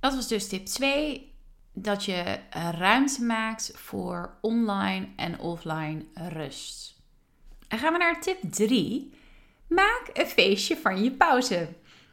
Dat 0.00 0.14
was 0.14 0.28
dus 0.28 0.48
tip 0.48 0.66
2. 0.66 1.29
Dat 1.72 2.04
je 2.04 2.38
ruimte 2.78 3.22
maakt 3.22 3.72
voor 3.74 4.38
online 4.40 5.08
en 5.16 5.38
offline 5.38 6.04
rust. 6.14 6.94
En 7.68 7.78
gaan 7.78 7.92
we 7.92 7.98
naar 7.98 8.20
tip 8.20 8.38
3. 8.50 9.12
Maak 9.68 10.10
een 10.12 10.26
feestje 10.26 10.76
van 10.76 11.02
je 11.04 11.10
pauze. 11.10 11.68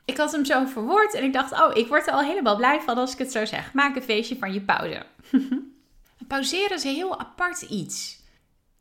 Ik 0.05 0.17
had 0.17 0.31
hem 0.31 0.45
zo 0.45 0.65
verwoord 0.65 1.13
en 1.13 1.23
ik 1.23 1.33
dacht, 1.33 1.51
oh, 1.51 1.75
ik 1.77 1.87
word 1.87 2.07
er 2.07 2.13
al 2.13 2.21
helemaal 2.21 2.55
blij 2.55 2.81
van 2.81 2.97
als 2.97 3.11
ik 3.11 3.17
het 3.17 3.31
zo 3.31 3.45
zeg. 3.45 3.73
Maak 3.73 3.95
een 3.95 4.01
feestje 4.01 4.37
van 4.37 4.53
je 4.53 4.61
pauze. 4.61 5.05
Pauzeren 6.27 6.75
is 6.75 6.83
een 6.83 6.93
heel 6.93 7.19
apart 7.19 7.61
iets. 7.61 8.19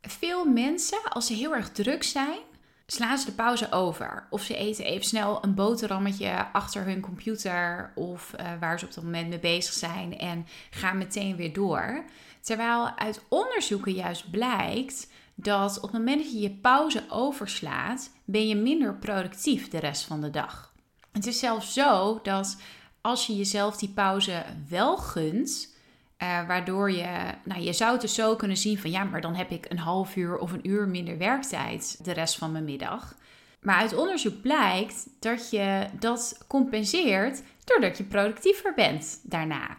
Veel 0.01 0.45
mensen, 0.45 1.03
als 1.03 1.27
ze 1.27 1.33
heel 1.33 1.55
erg 1.55 1.71
druk 1.71 2.03
zijn, 2.03 2.39
slaan 2.87 3.17
ze 3.17 3.25
de 3.25 3.31
pauze 3.31 3.71
over. 3.71 4.27
Of 4.29 4.41
ze 4.41 4.55
eten 4.55 4.85
even 4.85 5.05
snel 5.05 5.43
een 5.43 5.53
boterhammetje 5.53 6.51
achter 6.51 6.83
hun 6.83 7.01
computer 7.01 7.91
of 7.95 8.33
uh, 8.39 8.51
waar 8.59 8.79
ze 8.79 8.85
op 8.85 8.93
dat 8.93 9.03
moment 9.03 9.29
mee 9.29 9.39
bezig 9.39 9.73
zijn 9.73 10.17
en 10.17 10.47
gaan 10.69 10.97
meteen 10.97 11.35
weer 11.35 11.53
door. 11.53 12.03
Terwijl 12.41 12.97
uit 12.97 13.21
onderzoeken 13.27 13.91
juist 13.91 14.31
blijkt 14.31 15.09
dat 15.35 15.77
op 15.77 15.81
het 15.81 15.91
moment 15.91 16.23
dat 16.23 16.31
je 16.31 16.39
je 16.39 16.51
pauze 16.51 17.03
overslaat, 17.09 18.09
ben 18.25 18.47
je 18.47 18.55
minder 18.55 18.95
productief 18.95 19.69
de 19.69 19.79
rest 19.79 20.03
van 20.03 20.21
de 20.21 20.29
dag. 20.29 20.73
Het 21.11 21.27
is 21.27 21.39
zelfs 21.39 21.73
zo 21.73 22.19
dat 22.23 22.57
als 23.01 23.27
je 23.27 23.35
jezelf 23.35 23.77
die 23.77 23.89
pauze 23.89 24.43
wel 24.69 24.97
gunt, 24.97 25.75
uh, 26.23 26.47
waardoor 26.47 26.91
je, 26.91 27.33
nou 27.43 27.61
je 27.61 27.73
zou 27.73 27.91
het 27.91 28.01
dus 28.01 28.15
zo 28.15 28.35
kunnen 28.35 28.57
zien 28.57 28.79
van 28.79 28.91
ja, 28.91 29.03
maar 29.03 29.21
dan 29.21 29.35
heb 29.35 29.51
ik 29.51 29.65
een 29.69 29.79
half 29.79 30.15
uur 30.15 30.37
of 30.37 30.51
een 30.51 30.67
uur 30.67 30.87
minder 30.87 31.17
werktijd 31.17 32.05
de 32.05 32.11
rest 32.11 32.37
van 32.37 32.51
mijn 32.51 32.63
middag. 32.63 33.15
Maar 33.61 33.75
uit 33.75 33.95
onderzoek 33.95 34.41
blijkt 34.41 35.07
dat 35.19 35.49
je 35.49 35.85
dat 35.99 36.45
compenseert 36.47 37.41
doordat 37.63 37.97
je 37.97 38.03
productiever 38.03 38.73
bent 38.73 39.19
daarna. 39.23 39.77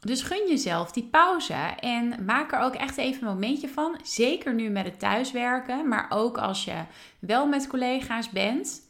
Dus 0.00 0.22
gun 0.22 0.48
jezelf 0.48 0.92
die 0.92 1.08
pauze 1.10 1.54
en 1.80 2.24
maak 2.24 2.52
er 2.52 2.58
ook 2.58 2.74
echt 2.74 2.96
even 2.96 3.26
een 3.26 3.34
momentje 3.34 3.68
van. 3.68 3.98
Zeker 4.02 4.54
nu 4.54 4.68
met 4.68 4.84
het 4.84 4.98
thuiswerken, 4.98 5.88
maar 5.88 6.06
ook 6.08 6.38
als 6.38 6.64
je 6.64 6.74
wel 7.18 7.46
met 7.46 7.66
collega's 7.66 8.30
bent. 8.30 8.80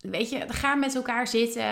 weet 0.00 0.30
je, 0.30 0.44
ga 0.48 0.74
met 0.74 0.94
elkaar 0.94 1.26
zitten. 1.26 1.64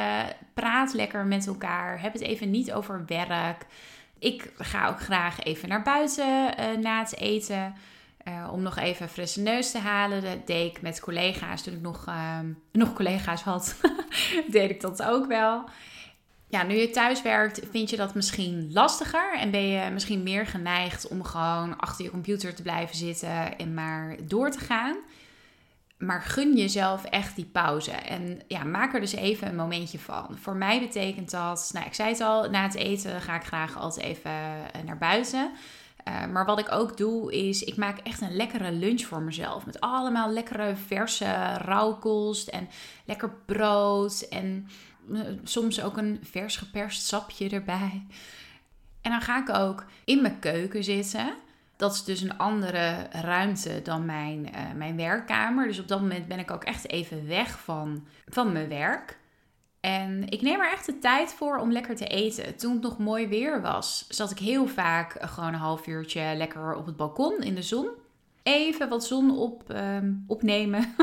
Praat 0.55 0.92
lekker 0.92 1.25
met 1.25 1.47
elkaar. 1.47 2.01
Heb 2.01 2.12
het 2.12 2.23
even 2.23 2.51
niet 2.51 2.73
over 2.73 3.05
werk. 3.07 3.66
Ik 4.18 4.52
ga 4.59 4.88
ook 4.88 5.00
graag 5.00 5.40
even 5.40 5.68
naar 5.68 5.83
buiten 5.83 6.61
uh, 6.61 6.76
na 6.83 6.98
het 6.98 7.16
eten. 7.16 7.74
Uh, 8.28 8.48
om 8.52 8.62
nog 8.62 8.76
even 8.76 9.09
frisse 9.09 9.40
neus 9.40 9.70
te 9.70 9.78
halen. 9.78 10.22
Dat 10.22 10.46
deed 10.46 10.76
ik 10.76 10.83
met 10.83 11.00
collega's. 11.00 11.62
Toen 11.62 11.74
ik 11.74 11.81
nog, 11.81 12.07
uh, 12.09 12.38
nog 12.72 12.92
collega's 12.92 13.42
had, 13.42 13.76
deed 14.50 14.70
ik 14.70 14.81
dat 14.81 15.02
ook 15.02 15.26
wel. 15.26 15.64
Ja, 16.48 16.62
nu 16.62 16.74
je 16.74 16.90
thuis 16.90 17.22
werkt, 17.22 17.61
vind 17.70 17.90
je 17.90 17.96
dat 17.96 18.14
misschien 18.14 18.70
lastiger. 18.72 19.38
En 19.38 19.50
ben 19.50 19.66
je 19.66 19.90
misschien 19.90 20.22
meer 20.22 20.46
geneigd 20.46 21.09
om 21.09 21.24
gewoon 21.24 21.78
achter 21.78 22.04
je 22.04 22.11
computer 22.11 22.54
te 22.54 22.62
blijven 22.62 22.96
zitten 22.96 23.59
en 23.59 23.74
maar 23.74 24.16
door 24.22 24.50
te 24.50 24.59
gaan. 24.59 24.96
Maar 25.98 26.22
gun 26.22 26.56
jezelf 26.56 27.04
echt 27.04 27.37
die 27.37 27.44
pauze. 27.44 27.90
En 27.90 28.40
ja, 28.48 28.64
maak 28.64 28.94
er 28.94 29.00
dus 29.00 29.12
even 29.12 29.48
een 29.48 29.56
momentje 29.56 29.98
van. 29.98 30.38
Voor 30.40 30.56
mij 30.56 30.80
betekent 30.80 31.30
dat, 31.30 31.70
nou, 31.72 31.87
ik 31.87 31.94
zei 31.94 32.08
het 32.08 32.20
al, 32.20 32.50
na 32.50 32.62
het 32.62 32.74
eten 32.74 33.20
ga 33.20 33.34
ik 33.34 33.44
graag 33.44 33.76
altijd 33.76 34.06
even 34.06 34.30
eh, 34.30 34.82
naar 34.84 34.98
buiten. 34.98 35.50
Uh, 36.08 36.26
maar 36.26 36.44
wat 36.44 36.58
ik 36.58 36.72
ook 36.72 36.96
doe, 36.96 37.32
is 37.32 37.62
ik 37.62 37.76
maak 37.76 37.98
echt 37.98 38.20
een 38.20 38.37
lekkere 38.37 38.72
lunch 38.72 39.02
voor 39.02 39.22
mezelf. 39.22 39.66
Met 39.66 39.80
allemaal 39.80 40.30
lekkere 40.30 40.76
verse 40.76 41.54
rauwkost 41.56 42.48
en 42.48 42.68
lekker 43.04 43.30
brood. 43.46 44.20
En 44.20 44.68
uh, 45.08 45.20
soms 45.44 45.82
ook 45.82 45.96
een 45.96 46.20
vers 46.22 46.56
geperst 46.56 47.06
sapje 47.06 47.48
erbij. 47.48 48.06
En 49.00 49.11
dan 49.11 49.20
ga 49.20 49.38
ik 49.38 49.48
ook 49.48 49.84
in 50.04 50.22
mijn 50.22 50.38
keuken 50.38 50.84
zitten. 50.84 51.34
Dat 51.78 51.94
is 51.94 52.04
dus 52.04 52.20
een 52.20 52.38
andere 52.38 53.06
ruimte 53.10 53.82
dan 53.82 54.04
mijn, 54.04 54.48
uh, 54.54 54.72
mijn 54.76 54.96
werkkamer. 54.96 55.66
Dus 55.66 55.78
op 55.78 55.88
dat 55.88 56.00
moment 56.00 56.28
ben 56.28 56.38
ik 56.38 56.50
ook 56.50 56.64
echt 56.64 56.90
even 56.90 57.26
weg 57.26 57.58
van, 57.60 58.06
van 58.26 58.52
mijn 58.52 58.68
werk. 58.68 59.18
En 59.80 60.28
ik 60.28 60.42
neem 60.42 60.60
er 60.60 60.72
echt 60.72 60.86
de 60.86 60.98
tijd 60.98 61.32
voor 61.32 61.58
om 61.58 61.72
lekker 61.72 61.96
te 61.96 62.06
eten. 62.06 62.56
Toen 62.56 62.72
het 62.72 62.82
nog 62.82 62.98
mooi 62.98 63.26
weer 63.28 63.60
was, 63.60 64.04
zat 64.08 64.30
ik 64.30 64.38
heel 64.38 64.66
vaak 64.66 65.16
gewoon 65.20 65.52
een 65.52 65.58
half 65.58 65.86
uurtje 65.86 66.34
lekker 66.36 66.74
op 66.74 66.86
het 66.86 66.96
balkon 66.96 67.38
in 67.42 67.54
de 67.54 67.62
zon. 67.62 67.88
Even 68.42 68.88
wat 68.88 69.04
zon 69.04 69.38
op, 69.38 69.62
um, 69.70 70.24
opnemen. 70.26 70.94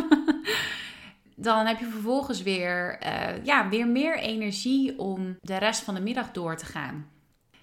Dan 1.36 1.66
heb 1.66 1.80
je 1.80 1.86
vervolgens 1.86 2.44
weer, 2.44 3.00
uh, 3.04 3.46
ja, 3.46 3.70
weer 3.70 3.88
meer 3.88 4.20
energie 4.20 5.00
om 5.00 5.38
de 5.42 5.58
rest 5.58 5.82
van 5.82 5.94
de 5.94 6.02
middag 6.02 6.32
door 6.32 6.58
te 6.58 6.66
gaan. 6.66 7.10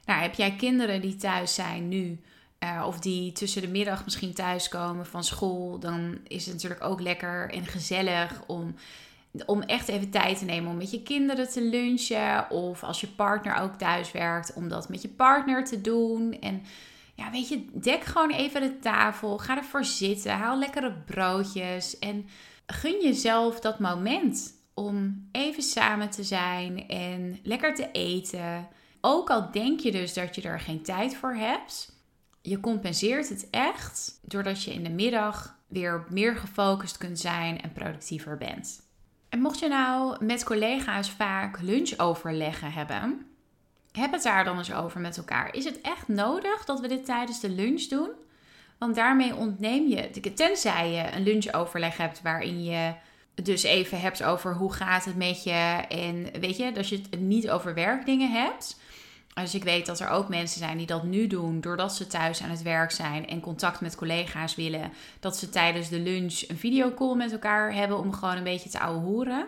Nou, 0.04 0.20
heb 0.20 0.34
jij 0.34 0.56
kinderen 0.56 1.00
die 1.00 1.16
thuis 1.16 1.54
zijn 1.54 1.88
nu, 1.88 2.20
uh, 2.64 2.84
of 2.86 2.98
die 2.98 3.32
tussen 3.32 3.62
de 3.62 3.68
middag 3.68 4.04
misschien 4.04 4.34
thuiskomen 4.34 5.06
van 5.06 5.24
school, 5.24 5.78
dan 5.78 6.18
is 6.28 6.44
het 6.44 6.54
natuurlijk 6.54 6.84
ook 6.84 7.00
lekker 7.00 7.50
en 7.50 7.66
gezellig 7.66 8.42
om 8.46 8.74
om 9.46 9.62
echt 9.62 9.88
even 9.88 10.10
tijd 10.10 10.38
te 10.38 10.44
nemen 10.44 10.70
om 10.70 10.76
met 10.76 10.90
je 10.90 11.02
kinderen 11.02 11.48
te 11.48 11.62
lunchen. 11.62 12.50
Of 12.50 12.82
als 12.82 13.00
je 13.00 13.06
partner 13.06 13.56
ook 13.56 13.74
thuis 13.74 14.12
werkt, 14.12 14.52
om 14.52 14.68
dat 14.68 14.88
met 14.88 15.02
je 15.02 15.08
partner 15.08 15.64
te 15.64 15.80
doen. 15.80 16.38
En 16.40 16.62
ja, 17.14 17.30
weet 17.30 17.48
je, 17.48 17.64
dek 17.72 18.04
gewoon 18.04 18.30
even 18.30 18.60
de 18.60 18.78
tafel. 18.78 19.38
Ga 19.38 19.56
ervoor 19.56 19.84
zitten. 19.84 20.32
Haal 20.32 20.58
lekkere 20.58 20.92
broodjes. 20.92 21.98
En 21.98 22.26
gun 22.66 23.02
jezelf 23.02 23.60
dat 23.60 23.78
moment 23.78 24.54
om 24.74 25.28
even 25.32 25.62
samen 25.62 26.10
te 26.10 26.24
zijn 26.24 26.88
en 26.88 27.38
lekker 27.42 27.74
te 27.74 27.90
eten. 27.92 28.68
Ook 29.00 29.30
al 29.30 29.50
denk 29.50 29.80
je 29.80 29.92
dus 29.92 30.14
dat 30.14 30.34
je 30.34 30.42
er 30.42 30.60
geen 30.60 30.82
tijd 30.82 31.16
voor 31.16 31.34
hebt, 31.34 31.92
je 32.42 32.60
compenseert 32.60 33.28
het 33.28 33.50
echt 33.50 34.18
doordat 34.22 34.64
je 34.64 34.72
in 34.72 34.82
de 34.84 34.90
middag 34.90 35.56
weer 35.66 36.04
meer 36.08 36.36
gefocust 36.36 36.98
kunt 36.98 37.18
zijn 37.18 37.60
en 37.60 37.72
productiever 37.72 38.36
bent. 38.36 38.82
En 39.28 39.40
mocht 39.40 39.58
je 39.58 39.68
nou 39.68 40.24
met 40.24 40.44
collega's 40.44 41.10
vaak 41.10 41.60
lunchoverleggen 41.60 42.72
hebben, 42.72 43.26
heb 43.92 44.12
het 44.12 44.22
daar 44.22 44.44
dan 44.44 44.58
eens 44.58 44.72
over 44.72 45.00
met 45.00 45.16
elkaar. 45.16 45.54
Is 45.54 45.64
het 45.64 45.80
echt 45.80 46.08
nodig 46.08 46.64
dat 46.64 46.80
we 46.80 46.88
dit 46.88 47.04
tijdens 47.04 47.40
de 47.40 47.50
lunch 47.50 47.82
doen? 47.82 48.10
Want 48.78 48.94
daarmee 48.94 49.34
ontneem 49.34 49.88
je, 49.88 50.32
tenzij 50.34 50.90
je 50.90 51.12
een 51.12 51.22
lunchoverleg 51.22 51.96
hebt 51.96 52.22
waarin 52.22 52.64
je 52.64 52.94
dus 53.34 53.62
even 53.62 54.00
hebt 54.00 54.22
over 54.22 54.54
hoe 54.54 54.72
gaat 54.72 55.04
het 55.04 55.16
met 55.16 55.44
je 55.44 55.84
en 55.88 56.40
weet 56.40 56.56
je, 56.56 56.72
dat 56.72 56.88
je 56.88 57.00
het 57.10 57.20
niet 57.20 57.50
over 57.50 57.74
werkdingen 57.74 58.30
hebt. 58.30 58.80
Dus 59.34 59.54
ik 59.54 59.64
weet 59.64 59.86
dat 59.86 60.00
er 60.00 60.08
ook 60.08 60.28
mensen 60.28 60.58
zijn 60.58 60.76
die 60.76 60.86
dat 60.86 61.02
nu 61.02 61.26
doen 61.26 61.60
doordat 61.60 61.94
ze 61.94 62.06
thuis 62.06 62.42
aan 62.42 62.50
het 62.50 62.62
werk 62.62 62.90
zijn 62.90 63.26
en 63.26 63.40
contact 63.40 63.80
met 63.80 63.94
collega's 63.94 64.54
willen. 64.54 64.92
Dat 65.20 65.36
ze 65.36 65.48
tijdens 65.48 65.88
de 65.88 66.00
lunch 66.00 66.48
een 66.48 66.58
videocall 66.58 67.14
met 67.14 67.32
elkaar 67.32 67.74
hebben 67.74 67.98
om 67.98 68.12
gewoon 68.12 68.36
een 68.36 68.44
beetje 68.44 68.70
te 68.70 68.78
horen. 68.78 69.46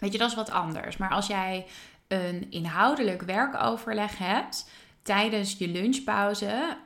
Weet 0.00 0.12
je, 0.12 0.18
dat 0.18 0.30
is 0.30 0.36
wat 0.36 0.50
anders. 0.50 0.96
Maar 0.96 1.10
als 1.10 1.26
jij 1.26 1.66
een 2.08 2.50
inhoudelijk 2.50 3.22
werkoverleg 3.22 4.18
hebt 4.18 4.70
tijdens 5.02 5.54
je 5.58 5.68
lunchpauze, 5.68 6.76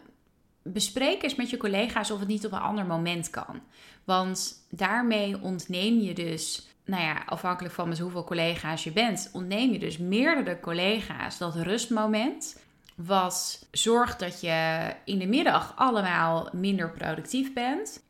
bespreek 0.62 1.22
eens 1.22 1.34
met 1.34 1.50
je 1.50 1.56
collega's 1.56 2.10
of 2.10 2.18
het 2.18 2.28
niet 2.28 2.46
op 2.46 2.52
een 2.52 2.58
ander 2.58 2.86
moment 2.86 3.30
kan. 3.30 3.60
Want 4.04 4.66
daarmee 4.70 5.40
ontneem 5.40 6.00
je 6.00 6.14
dus 6.14 6.66
nou 6.84 7.02
ja, 7.02 7.22
afhankelijk 7.26 7.74
van 7.74 7.98
hoeveel 7.98 8.24
collega's 8.24 8.84
je 8.84 8.92
bent, 8.92 9.30
ontneem 9.32 9.72
je 9.72 9.78
dus 9.78 9.98
meerdere 9.98 10.60
collega's 10.60 11.38
dat 11.38 11.54
rustmoment. 11.54 12.60
Wat 12.94 13.66
zorgt 13.70 14.18
dat 14.18 14.40
je 14.40 14.90
in 15.04 15.18
de 15.18 15.26
middag 15.26 15.72
allemaal 15.76 16.48
minder 16.52 16.90
productief 16.90 17.52
bent. 17.52 18.02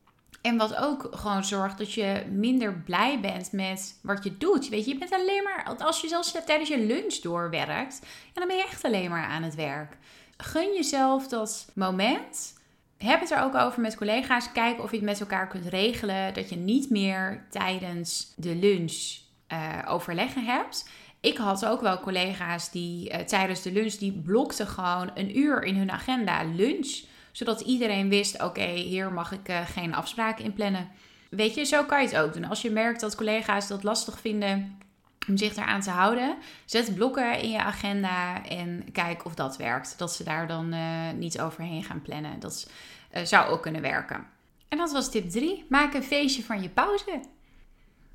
En 0.43 0.57
wat 0.57 0.77
ook 0.77 1.09
gewoon 1.11 1.45
zorgt 1.45 1.79
dat 1.79 1.93
je 1.93 2.27
minder 2.31 2.75
blij 2.75 3.21
bent 3.21 3.53
met 3.53 3.99
wat 4.03 4.25
je 4.25 4.39
doet. 4.39 4.69
Weet 4.69 4.85
je, 4.85 4.93
je 4.93 4.99
bent 4.99 5.13
alleen 5.13 5.43
maar, 5.43 5.77
als 5.79 6.01
je 6.01 6.09
zelfs 6.09 6.33
tijdens 6.47 6.69
je 6.69 6.87
lunch 6.87 7.15
doorwerkt, 7.15 8.01
dan 8.33 8.47
ben 8.47 8.57
je 8.57 8.63
echt 8.63 8.85
alleen 8.85 9.11
maar 9.11 9.25
aan 9.25 9.43
het 9.43 9.55
werk. 9.55 9.97
Gun 10.37 10.75
jezelf 10.75 11.29
dat 11.29 11.71
moment 11.75 12.61
heb 13.03 13.21
het 13.21 13.31
er 13.31 13.43
ook 13.43 13.55
over 13.55 13.81
met 13.81 13.97
collega's. 13.97 14.53
Kijk 14.53 14.83
of 14.83 14.91
je 14.91 14.97
het 14.97 15.05
met 15.05 15.21
elkaar 15.21 15.49
kunt 15.49 15.67
regelen. 15.67 16.35
Dat 16.35 16.49
je 16.49 16.57
niet 16.57 16.91
meer 16.91 17.47
tijdens 17.51 18.33
de 18.37 18.55
lunch 18.55 19.21
uh, 19.53 19.79
overleggen 19.89 20.45
hebt. 20.45 20.89
Ik 21.21 21.37
had 21.37 21.67
ook 21.67 21.81
wel 21.81 22.01
collega's 22.01 22.71
die 22.71 23.13
uh, 23.13 23.19
tijdens 23.19 23.63
de 23.63 23.73
lunch, 23.73 23.93
die 23.93 24.13
blokten 24.13 24.67
gewoon 24.67 25.11
een 25.15 25.39
uur 25.39 25.63
in 25.63 25.77
hun 25.77 25.91
agenda 25.91 26.43
lunch. 26.45 27.03
Zodat 27.33 27.61
iedereen 27.61 28.09
wist, 28.09 28.43
oké, 28.43 28.67
hier 28.67 29.13
mag 29.13 29.33
ik 29.33 29.49
uh, 29.49 29.61
geen 29.67 29.95
afspraken 29.95 30.45
inplannen. 30.45 30.89
Weet 31.31 31.55
je, 31.55 31.65
zo 31.65 31.85
kan 31.85 32.03
je 32.03 32.09
het 32.09 32.17
ook 32.17 32.33
doen. 32.33 32.45
Als 32.45 32.63
je 32.63 32.71
merkt 32.71 33.01
dat 33.01 33.15
collega's 33.15 33.69
dat 33.69 33.83
lastig 33.83 34.21
vinden 34.21 34.79
om 35.29 35.37
zich 35.37 35.57
eraan 35.57 35.81
te 35.81 35.91
houden, 35.91 36.37
zet 36.65 36.95
blokken 36.95 37.41
in 37.41 37.51
je 37.51 37.59
agenda 37.63 38.45
en 38.45 38.85
kijk 38.93 39.25
of 39.25 39.35
dat 39.35 39.57
werkt. 39.57 39.99
Dat 39.99 40.13
ze 40.13 40.25
daar 40.25 40.47
dan 40.47 40.75
niet 41.19 41.41
overheen 41.41 41.85
gaan 41.85 42.03
plannen. 42.03 42.41
Dat 42.41 42.53
is 42.53 42.67
uh, 43.13 43.25
zou 43.25 43.51
ook 43.51 43.63
kunnen 43.63 43.83
werken. 43.83 44.27
En 44.69 44.79
dat 44.79 44.93
was 44.93 45.11
tip 45.11 45.31
3. 45.31 45.65
Maak 45.69 45.95
een 45.95 46.03
feestje 46.03 46.43
van 46.43 46.63
je 46.63 46.69
pauze. 46.69 47.21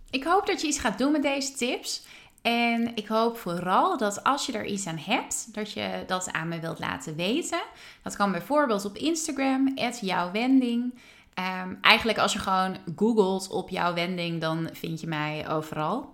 Ik 0.10 0.24
hoop 0.24 0.46
dat 0.48 0.62
je 0.62 0.68
iets 0.68 0.80
gaat 0.80 0.98
doen 0.98 1.12
met 1.12 1.22
deze 1.22 1.54
tips. 1.54 2.06
En 2.42 2.96
ik 2.96 3.08
hoop 3.08 3.38
vooral 3.38 3.98
dat 3.98 4.24
als 4.24 4.46
je 4.46 4.52
er 4.52 4.66
iets 4.66 4.88
aan 4.88 4.98
hebt, 4.98 5.54
dat 5.54 5.72
je 5.72 6.04
dat 6.08 6.32
aan 6.32 6.48
me 6.48 6.60
wilt 6.60 6.80
laten 6.80 7.16
weten. 7.16 7.62
Dat 8.04 8.16
kan 8.16 8.32
bijvoorbeeld 8.32 8.86
op 8.86 8.98
Instagram, 8.98 9.74
jouw 10.02 10.32
wending. 10.32 10.94
Um, 11.64 11.78
eigenlijk 11.82 12.18
als 12.18 12.34
je 12.34 12.40
gewoon 12.40 12.78
googelt 12.96 13.50
op 13.50 13.70
jouw 13.70 13.94
wending, 13.94 14.42
dan 14.42 14.70
vind 14.74 15.02
je 15.02 15.08
mij 15.08 15.50
overal. 15.50 16.10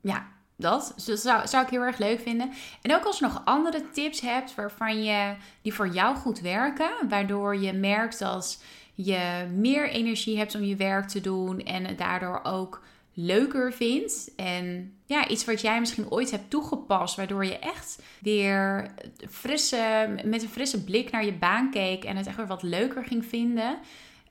Ja, 0.00 0.26
dat. 0.56 0.92
Dus 0.94 1.04
dat 1.04 1.20
zou, 1.20 1.46
zou 1.46 1.64
ik 1.64 1.70
heel 1.70 1.80
erg 1.80 1.98
leuk 1.98 2.20
vinden. 2.20 2.52
En 2.82 2.94
ook 2.94 3.04
als 3.04 3.18
je 3.18 3.24
nog 3.24 3.42
andere 3.44 3.90
tips 3.90 4.20
hebt 4.20 4.54
waarvan 4.54 5.04
je 5.04 5.34
die 5.62 5.74
voor 5.74 5.88
jou 5.88 6.16
goed 6.16 6.40
werken, 6.40 6.90
waardoor 7.08 7.56
je 7.56 7.72
merkt 7.72 8.18
dat 8.18 8.62
je 8.94 9.46
meer 9.54 9.88
energie 9.88 10.38
hebt 10.38 10.54
om 10.54 10.62
je 10.62 10.76
werk 10.76 11.08
te 11.08 11.20
doen 11.20 11.60
en 11.60 11.84
het 11.84 11.98
daardoor 11.98 12.40
ook 12.42 12.82
leuker 13.14 13.72
vindt. 13.72 14.30
En 14.36 14.94
ja, 15.06 15.28
iets 15.28 15.44
wat 15.44 15.60
jij 15.60 15.80
misschien 15.80 16.10
ooit 16.10 16.30
hebt 16.30 16.50
toegepast, 16.50 17.16
waardoor 17.16 17.44
je 17.44 17.58
echt 17.58 18.02
weer 18.18 18.90
frisse, 19.28 20.14
met 20.24 20.42
een 20.42 20.48
frisse 20.48 20.84
blik 20.84 21.10
naar 21.10 21.24
je 21.24 21.32
baan 21.32 21.70
keek 21.70 22.04
en 22.04 22.16
het 22.16 22.26
echt 22.26 22.36
weer 22.36 22.46
wat 22.46 22.62
leuker 22.62 23.04
ging 23.04 23.24
vinden. 23.24 23.78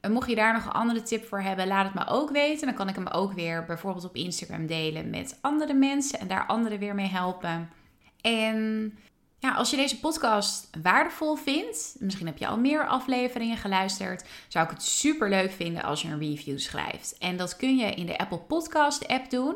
En 0.05 0.11
mocht 0.11 0.29
je 0.29 0.35
daar 0.35 0.53
nog 0.53 0.65
een 0.65 0.71
andere 0.71 1.01
tip 1.01 1.25
voor 1.27 1.41
hebben, 1.41 1.67
laat 1.67 1.85
het 1.85 1.93
me 1.93 2.07
ook 2.07 2.29
weten. 2.29 2.65
Dan 2.65 2.75
kan 2.75 2.89
ik 2.89 2.95
hem 2.95 3.07
ook 3.07 3.33
weer 3.33 3.65
bijvoorbeeld 3.65 4.05
op 4.05 4.15
Instagram 4.15 4.67
delen 4.67 5.09
met 5.09 5.37
andere 5.41 5.73
mensen 5.73 6.19
en 6.19 6.27
daar 6.27 6.45
anderen 6.45 6.79
weer 6.79 6.95
mee 6.95 7.07
helpen. 7.07 7.69
En 8.21 8.91
ja, 9.39 9.53
als 9.53 9.69
je 9.69 9.75
deze 9.75 9.99
podcast 9.99 10.69
waardevol 10.81 11.35
vindt, 11.35 11.95
misschien 11.99 12.25
heb 12.25 12.37
je 12.37 12.47
al 12.47 12.57
meer 12.57 12.87
afleveringen 12.87 13.57
geluisterd, 13.57 14.25
zou 14.47 14.65
ik 14.65 14.71
het 14.71 14.83
super 14.83 15.29
leuk 15.29 15.51
vinden 15.51 15.83
als 15.83 16.01
je 16.01 16.07
een 16.07 16.19
review 16.19 16.59
schrijft. 16.59 17.17
En 17.17 17.37
dat 17.37 17.55
kun 17.55 17.77
je 17.77 17.93
in 17.93 18.05
de 18.05 18.17
Apple 18.17 18.39
Podcast 18.39 19.07
app 19.07 19.29
doen. 19.29 19.55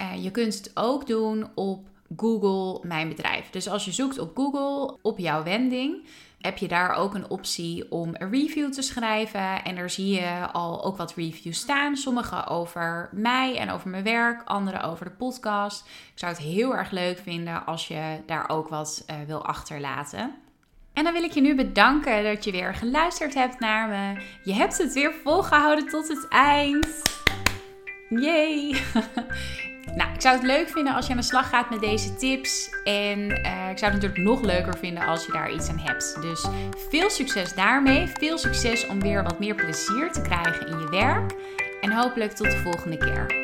Uh, 0.00 0.24
je 0.24 0.30
kunt 0.30 0.54
het 0.54 0.70
ook 0.74 1.06
doen 1.06 1.48
op 1.54 1.88
Google 2.16 2.88
Mijn 2.88 3.08
Bedrijf. 3.08 3.50
Dus 3.50 3.68
als 3.68 3.84
je 3.84 3.92
zoekt 3.92 4.18
op 4.18 4.36
Google 4.36 4.96
op 5.02 5.18
jouw 5.18 5.42
wending, 5.42 6.06
heb 6.44 6.58
je 6.58 6.68
daar 6.68 6.94
ook 6.94 7.14
een 7.14 7.30
optie 7.30 7.90
om 7.90 8.10
een 8.12 8.30
review 8.30 8.72
te 8.72 8.82
schrijven. 8.82 9.64
En 9.64 9.74
daar 9.74 9.90
zie 9.90 10.08
je 10.08 10.52
al 10.52 10.84
ook 10.84 10.96
wat 10.96 11.14
reviews 11.14 11.58
staan. 11.58 11.96
Sommige 11.96 12.46
over 12.46 13.08
mij 13.12 13.56
en 13.56 13.70
over 13.70 13.90
mijn 13.90 14.04
werk, 14.04 14.42
andere 14.44 14.82
over 14.82 15.04
de 15.04 15.10
podcast. 15.10 15.86
Ik 15.86 16.18
zou 16.18 16.32
het 16.32 16.42
heel 16.42 16.76
erg 16.76 16.90
leuk 16.90 17.18
vinden 17.18 17.66
als 17.66 17.88
je 17.88 18.20
daar 18.26 18.48
ook 18.48 18.68
wat 18.68 19.04
uh, 19.10 19.16
wil 19.26 19.44
achterlaten. 19.44 20.34
En 20.92 21.04
dan 21.04 21.12
wil 21.12 21.22
ik 21.22 21.32
je 21.32 21.40
nu 21.40 21.54
bedanken 21.54 22.24
dat 22.24 22.44
je 22.44 22.50
weer 22.50 22.74
geluisterd 22.74 23.34
hebt 23.34 23.60
naar 23.60 23.88
me. 23.88 24.22
Je 24.44 24.52
hebt 24.52 24.78
het 24.78 24.92
weer 24.92 25.12
volgehouden 25.22 25.88
tot 25.88 26.08
het 26.08 26.28
eind. 26.28 27.02
Yay! 28.08 28.76
Nou, 29.94 30.12
ik 30.14 30.20
zou 30.20 30.34
het 30.34 30.44
leuk 30.44 30.68
vinden 30.68 30.94
als 30.94 31.06
je 31.06 31.12
aan 31.12 31.18
de 31.18 31.24
slag 31.24 31.48
gaat 31.48 31.70
met 31.70 31.80
deze 31.80 32.14
tips. 32.14 32.70
En 32.84 33.18
uh, 33.18 33.70
ik 33.70 33.78
zou 33.78 33.92
het 33.92 34.02
natuurlijk 34.02 34.18
nog 34.22 34.42
leuker 34.42 34.78
vinden 34.78 35.06
als 35.06 35.26
je 35.26 35.32
daar 35.32 35.52
iets 35.52 35.68
aan 35.68 35.78
hebt. 35.78 36.16
Dus 36.20 36.46
veel 36.88 37.10
succes 37.10 37.54
daarmee. 37.54 38.10
Veel 38.14 38.38
succes 38.38 38.86
om 38.86 39.00
weer 39.00 39.22
wat 39.22 39.38
meer 39.38 39.54
plezier 39.54 40.12
te 40.12 40.20
krijgen 40.20 40.66
in 40.66 40.78
je 40.78 40.88
werk. 40.90 41.34
En 41.80 41.92
hopelijk 41.92 42.32
tot 42.32 42.50
de 42.50 42.58
volgende 42.58 42.96
keer. 42.96 43.43